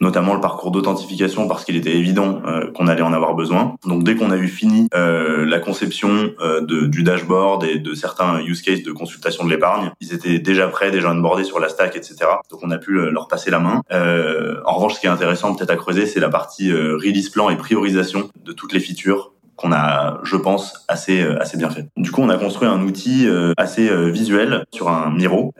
notamment 0.00 0.34
le 0.34 0.40
parcours 0.40 0.70
d'authentification 0.70 1.48
parce 1.48 1.64
qu'il 1.64 1.76
était 1.76 1.96
évident 1.96 2.40
euh, 2.46 2.70
qu'on 2.72 2.86
allait 2.86 3.02
en 3.02 3.12
avoir 3.12 3.34
besoin. 3.34 3.74
Donc 3.84 4.04
dès 4.04 4.14
qu'on 4.14 4.30
a 4.30 4.36
eu 4.36 4.48
fini 4.48 4.88
euh, 4.94 5.44
la 5.44 5.58
conception 5.58 6.30
euh, 6.40 6.60
du 6.60 7.02
dashboard 7.02 7.64
et 7.64 7.78
de 7.78 7.94
certains 7.94 8.40
use 8.40 8.62
cases 8.62 8.82
de 8.82 8.92
consultation 8.92 9.44
de 9.44 9.50
l'épargne, 9.50 9.90
ils 10.00 10.14
étaient 10.14 10.38
déjà 10.38 10.68
prêts, 10.68 10.90
déjà 10.90 11.10
onboardés 11.10 11.44
sur 11.44 11.58
la 11.58 11.68
stack, 11.68 11.96
etc. 11.96 12.16
Donc 12.50 12.60
on 12.62 12.70
a 12.70 12.78
pu 12.78 12.92
leur 13.10 13.28
passer 13.28 13.50
la 13.50 13.58
main. 13.58 13.82
en 13.90 14.74
revanche, 14.74 14.94
ce 14.94 15.00
qui 15.00 15.06
est 15.06 15.10
intéressant 15.10 15.54
peut-être 15.54 15.70
à 15.70 15.76
creuser, 15.76 16.06
c'est 16.06 16.20
la 16.20 16.28
partie 16.28 16.72
release 16.72 17.30
plan 17.30 17.50
et 17.50 17.56
priorisation 17.56 18.30
de 18.44 18.52
toutes 18.52 18.72
les 18.72 18.80
features 18.80 19.32
qu'on 19.58 19.72
a, 19.72 20.20
je 20.22 20.36
pense, 20.36 20.84
assez 20.88 21.20
euh, 21.20 21.38
assez 21.42 21.58
bien 21.58 21.68
fait. 21.68 21.86
Du 21.96 22.10
coup, 22.10 22.22
on 22.22 22.30
a 22.30 22.38
construit 22.38 22.68
un 22.68 22.80
outil 22.82 23.26
euh, 23.26 23.52
assez 23.58 23.90
euh, 23.90 24.08
visuel 24.08 24.64
sur 24.72 24.88
un 24.88 25.10
Miro 25.10 25.52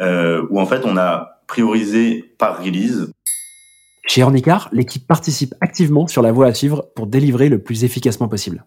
où 0.50 0.60
en 0.60 0.66
fait 0.66 0.82
on 0.84 0.96
a 0.96 1.40
priorisé 1.46 2.32
par 2.38 2.62
release. 2.62 3.10
Chez 4.06 4.22
Ornicar, 4.22 4.68
l'équipe 4.72 5.06
participe 5.06 5.54
activement 5.60 6.06
sur 6.06 6.22
la 6.22 6.32
voie 6.32 6.46
à 6.46 6.54
suivre 6.54 6.86
pour 6.94 7.06
délivrer 7.06 7.48
le 7.48 7.58
plus 7.58 7.84
efficacement 7.84 8.28
possible 8.28 8.64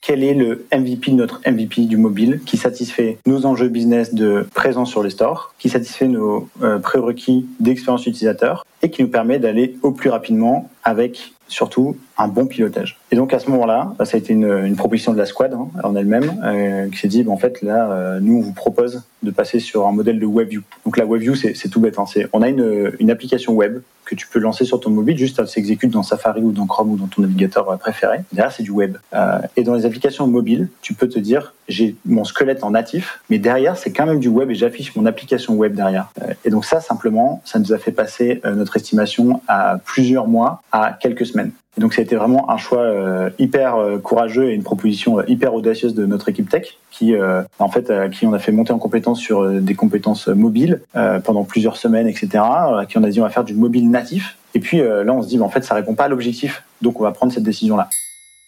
quel 0.00 0.22
est 0.22 0.32
le 0.32 0.64
MVP 0.72 1.10
de 1.10 1.16
notre 1.16 1.40
MVP 1.46 1.82
du 1.82 1.98
mobile 1.98 2.40
qui 2.46 2.56
satisfait 2.56 3.18
nos 3.26 3.44
enjeux 3.44 3.68
business 3.68 4.14
de 4.14 4.46
présence 4.54 4.90
sur 4.90 5.02
les 5.02 5.10
stores, 5.10 5.52
qui 5.58 5.68
satisfait 5.68 6.06
nos 6.06 6.48
prérequis 6.82 7.46
d'expérience 7.60 8.06
utilisateur 8.06 8.64
et 8.80 8.90
qui 8.90 9.02
nous 9.02 9.10
permet 9.10 9.38
d'aller 9.38 9.76
au 9.82 9.90
plus 9.90 10.08
rapidement 10.08 10.70
avec 10.82 11.32
surtout 11.48 11.96
un 12.18 12.28
bon 12.28 12.46
pilotage. 12.46 12.98
Et 13.10 13.16
donc 13.16 13.32
à 13.32 13.38
ce 13.38 13.50
moment-là, 13.50 13.94
bah, 13.98 14.04
ça 14.04 14.16
a 14.16 14.20
été 14.20 14.32
une, 14.32 14.64
une 14.64 14.76
proposition 14.76 15.12
de 15.12 15.18
la 15.18 15.26
squad 15.26 15.54
hein, 15.54 15.68
en 15.82 15.96
elle-même 15.96 16.40
euh, 16.44 16.88
qui 16.90 16.98
s'est 16.98 17.08
dit, 17.08 17.22
bah, 17.22 17.32
en 17.32 17.36
fait 17.36 17.62
là, 17.62 17.90
euh, 17.90 18.20
nous 18.20 18.38
on 18.38 18.40
vous 18.40 18.52
propose 18.52 19.02
de 19.22 19.30
passer 19.30 19.60
sur 19.60 19.86
un 19.86 19.92
modèle 19.92 20.18
de 20.18 20.26
WebView. 20.26 20.62
Donc 20.84 20.96
la 20.96 21.04
WebView 21.04 21.34
c'est 21.34 21.68
tout 21.68 21.80
bête, 21.80 21.98
hein, 21.98 22.04
on 22.32 22.42
a 22.42 22.48
une, 22.48 22.92
une 22.98 23.10
application 23.10 23.54
web 23.54 23.80
que 24.08 24.14
tu 24.14 24.26
peux 24.26 24.38
lancer 24.38 24.64
sur 24.64 24.80
ton 24.80 24.90
mobile, 24.90 25.18
juste 25.18 25.38
elle 25.38 25.48
s'exécute 25.48 25.90
dans 25.90 26.02
Safari 26.02 26.40
ou 26.40 26.50
dans 26.50 26.66
Chrome 26.66 26.92
ou 26.92 26.96
dans 26.96 27.06
ton 27.06 27.22
navigateur 27.22 27.78
préféré. 27.78 28.20
Derrière 28.32 28.52
c'est 28.52 28.62
du 28.62 28.70
web. 28.70 28.96
Euh, 29.12 29.38
et 29.56 29.62
dans 29.62 29.74
les 29.74 29.84
applications 29.84 30.26
mobiles, 30.26 30.68
tu 30.80 30.94
peux 30.94 31.08
te 31.08 31.18
dire, 31.18 31.54
j'ai 31.68 31.94
mon 32.06 32.24
squelette 32.24 32.64
en 32.64 32.70
natif, 32.70 33.20
mais 33.28 33.38
derrière 33.38 33.76
c'est 33.76 33.92
quand 33.92 34.06
même 34.06 34.18
du 34.18 34.28
web 34.28 34.50
et 34.50 34.54
j'affiche 34.54 34.96
mon 34.96 35.04
application 35.04 35.54
web 35.54 35.74
derrière. 35.74 36.10
Euh, 36.22 36.32
et 36.44 36.50
donc 36.50 36.64
ça 36.64 36.80
simplement, 36.80 37.42
ça 37.44 37.58
nous 37.58 37.72
a 37.72 37.78
fait 37.78 37.92
passer 37.92 38.40
euh, 38.44 38.54
notre 38.54 38.76
estimation 38.76 39.42
à 39.46 39.78
plusieurs 39.84 40.26
mois, 40.26 40.62
à 40.72 40.96
quelques 40.98 41.26
semaines. 41.26 41.52
Et 41.78 41.80
donc 41.80 41.94
ça 41.94 42.00
a 42.00 42.04
été 42.04 42.16
vraiment 42.16 42.50
un 42.50 42.56
choix 42.56 42.80
euh, 42.80 43.30
hyper 43.38 43.76
euh, 43.76 43.98
courageux 43.98 44.50
et 44.50 44.54
une 44.54 44.64
proposition 44.64 45.20
euh, 45.20 45.22
hyper 45.28 45.54
audacieuse 45.54 45.94
de 45.94 46.06
notre 46.06 46.28
équipe 46.28 46.48
tech 46.50 46.76
qui 46.90 47.14
en 47.60 47.68
fait 47.68 47.92
qui 48.10 48.26
on 48.26 48.32
a 48.32 48.40
fait 48.40 48.50
monter 48.50 48.72
en 48.72 48.78
compétence 48.78 49.20
sur 49.20 49.48
des 49.48 49.74
compétences 49.76 50.26
mobiles 50.26 50.82
pendant 51.22 51.44
plusieurs 51.44 51.76
semaines 51.76 52.08
etc. 52.08 52.42
qui 52.88 52.98
on 52.98 53.04
a 53.04 53.08
dit 53.08 53.20
on 53.20 53.22
va 53.22 53.30
faire 53.30 53.44
du 53.44 53.54
mobile 53.54 53.88
natif 53.88 54.36
et 54.54 54.58
puis 54.58 54.78
là 54.78 55.12
on 55.12 55.22
se 55.22 55.28
dit 55.28 55.38
bah, 55.38 55.44
en 55.44 55.48
fait 55.48 55.62
ça 55.62 55.76
répond 55.76 55.94
pas 55.94 56.04
à 56.04 56.08
l'objectif 56.08 56.64
donc 56.82 56.98
on 56.98 57.04
va 57.04 57.12
prendre 57.12 57.32
cette 57.32 57.44
décision 57.44 57.76
là. 57.76 57.88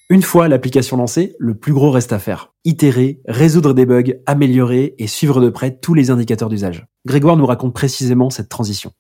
Une 0.09 0.23
fois 0.23 0.49
l'application 0.49 0.97
lancée, 0.97 1.37
le 1.39 1.55
plus 1.55 1.73
gros 1.73 1.93
reste 1.93 2.13
à 2.13 2.19
faire. 2.19 2.53
Itérer, 2.65 3.21
résoudre 3.29 3.73
des 3.75 3.87
bugs, 3.87 4.15
améliorer 4.27 4.97
et 4.99 5.07
suivre 5.07 5.41
de 5.41 5.51
près 5.51 5.77
tous 5.77 5.95
les 5.95 6.11
indicateurs 6.11 6.49
d'usage. 6.49 6.87
Grégoire 7.07 7.37
nous 7.37 7.47
raconte 7.47 7.75
précisément 7.75 8.31
cette 8.31 8.49
transition. 8.49 8.91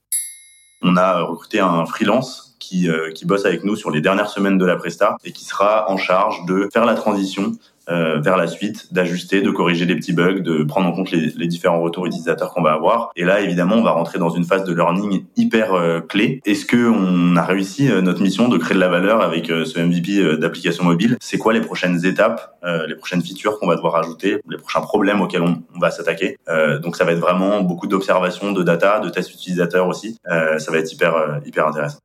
On 0.82 0.96
a 0.96 1.22
recruté 1.22 1.58
un 1.58 1.84
freelance 1.86 2.49
qui, 2.60 2.88
euh, 2.88 3.10
qui 3.10 3.26
bosse 3.26 3.44
avec 3.44 3.64
nous 3.64 3.74
sur 3.74 3.90
les 3.90 4.00
dernières 4.00 4.30
semaines 4.30 4.58
de 4.58 4.64
la 4.64 4.76
Presta 4.76 5.16
et 5.24 5.32
qui 5.32 5.44
sera 5.44 5.90
en 5.90 5.96
charge 5.96 6.44
de 6.46 6.68
faire 6.72 6.84
la 6.84 6.94
transition 6.94 7.52
euh, 7.88 8.20
vers 8.20 8.36
la 8.36 8.46
suite, 8.46 8.92
d'ajuster, 8.92 9.40
de 9.40 9.50
corriger 9.50 9.84
les 9.84 9.96
petits 9.96 10.12
bugs, 10.12 10.40
de 10.40 10.62
prendre 10.62 10.86
en 10.86 10.92
compte 10.92 11.10
les, 11.10 11.32
les 11.34 11.46
différents 11.48 11.80
retours 11.80 12.06
utilisateurs 12.06 12.52
qu'on 12.52 12.62
va 12.62 12.72
avoir. 12.72 13.10
Et 13.16 13.24
là, 13.24 13.40
évidemment, 13.40 13.76
on 13.76 13.82
va 13.82 13.90
rentrer 13.90 14.20
dans 14.20 14.28
une 14.28 14.44
phase 14.44 14.62
de 14.62 14.72
learning 14.72 15.24
hyper 15.36 15.74
euh, 15.74 16.00
clé. 16.00 16.40
Est-ce 16.44 16.66
que 16.66 16.88
on 16.88 17.34
a 17.34 17.42
réussi 17.42 17.88
notre 18.02 18.22
mission 18.22 18.48
de 18.48 18.58
créer 18.58 18.74
de 18.76 18.80
la 18.80 18.88
valeur 18.88 19.22
avec 19.22 19.46
ce 19.46 19.80
MVP 19.80 20.36
d'application 20.36 20.84
mobile? 20.84 21.16
C'est 21.20 21.38
quoi 21.38 21.52
les 21.52 21.62
prochaines 21.62 22.04
étapes, 22.04 22.54
les 22.86 22.94
prochaines 22.94 23.22
features 23.22 23.58
qu'on 23.58 23.66
va 23.66 23.74
devoir 23.74 23.96
ajouter, 23.96 24.40
les 24.48 24.58
prochains 24.58 24.82
problèmes 24.82 25.20
auxquels 25.20 25.42
on, 25.42 25.62
on 25.74 25.78
va 25.78 25.90
s'attaquer? 25.90 26.36
Donc, 26.82 26.96
ça 26.96 27.04
va 27.04 27.12
être 27.12 27.18
vraiment 27.18 27.62
beaucoup 27.62 27.86
d'observations, 27.86 28.52
de 28.52 28.62
data, 28.62 29.00
de 29.00 29.08
tests 29.08 29.32
utilisateurs 29.32 29.88
aussi. 29.88 30.18
ça 30.24 30.70
va 30.70 30.78
être 30.78 30.92
hyper 30.92 31.40
hyper 31.44 31.66
intéressant. 31.66 31.98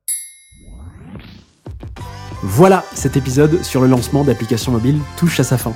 Voilà, 2.48 2.84
cet 2.94 3.16
épisode 3.16 3.64
sur 3.64 3.80
le 3.80 3.88
lancement 3.88 4.22
d'applications 4.22 4.70
mobiles 4.70 5.00
touche 5.16 5.40
à 5.40 5.42
sa 5.42 5.58
fin. 5.58 5.72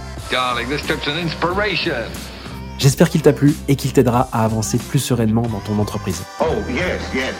J'espère 2.78 3.10
qu'il 3.10 3.22
t'a 3.22 3.32
plu 3.32 3.56
et 3.66 3.74
qu'il 3.74 3.92
t'aidera 3.92 4.28
à 4.32 4.44
avancer 4.44 4.78
plus 4.78 5.00
sereinement 5.00 5.42
dans 5.42 5.58
ton 5.58 5.80
entreprise. 5.80 6.22
Oh, 6.40 6.44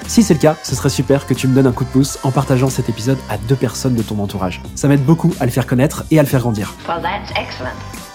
si 0.09 0.25
c'est 0.25 0.35
le 0.35 0.41
cas, 0.41 0.57
ce 0.65 0.75
serait 0.75 0.89
super 0.89 1.29
que 1.29 1.35
tu 1.35 1.47
me 1.47 1.55
donnes 1.55 1.69
un 1.69 1.73
coup 1.73 1.85
de 1.85 1.91
pouce 1.91 2.19
en 2.25 2.33
partageant 2.33 2.71
cet 2.71 2.89
épisode 2.89 3.19
à 3.29 3.39
deux 3.39 3.55
personnes 3.55 3.95
de 3.95 4.03
ton 4.03 4.19
entourage. 4.19 4.63
Ça 4.75 4.89
m'aide 4.89 5.05
beaucoup 5.05 5.33
à 5.39 5.45
le 5.45 5.53
faire 5.53 5.69
connaître 5.69 6.03
et 6.11 6.19
à 6.19 6.23
le 6.23 6.29
faire 6.29 6.41
grandir. 6.41 6.75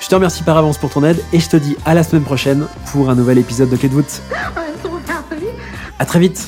je 0.02 0.08
te 0.10 0.16
remercie 0.16 0.44
par 0.44 0.58
avance 0.58 0.78
pour 0.78 0.90
ton 0.90 1.06
aide 1.06 1.24
et 1.32 1.40
je 1.40 1.48
te 1.48 1.56
dis 1.56 1.78
à 1.86 1.94
la 1.94 2.04
semaine 2.04 2.24
prochaine 2.24 2.68
pour 2.92 3.10
un 3.10 3.16
nouvel 3.16 3.38
épisode 3.38 3.70
de 3.70 3.78
Clé 3.78 3.88
de 3.88 3.96
À 5.98 6.06
très 6.06 6.20
vite 6.20 6.46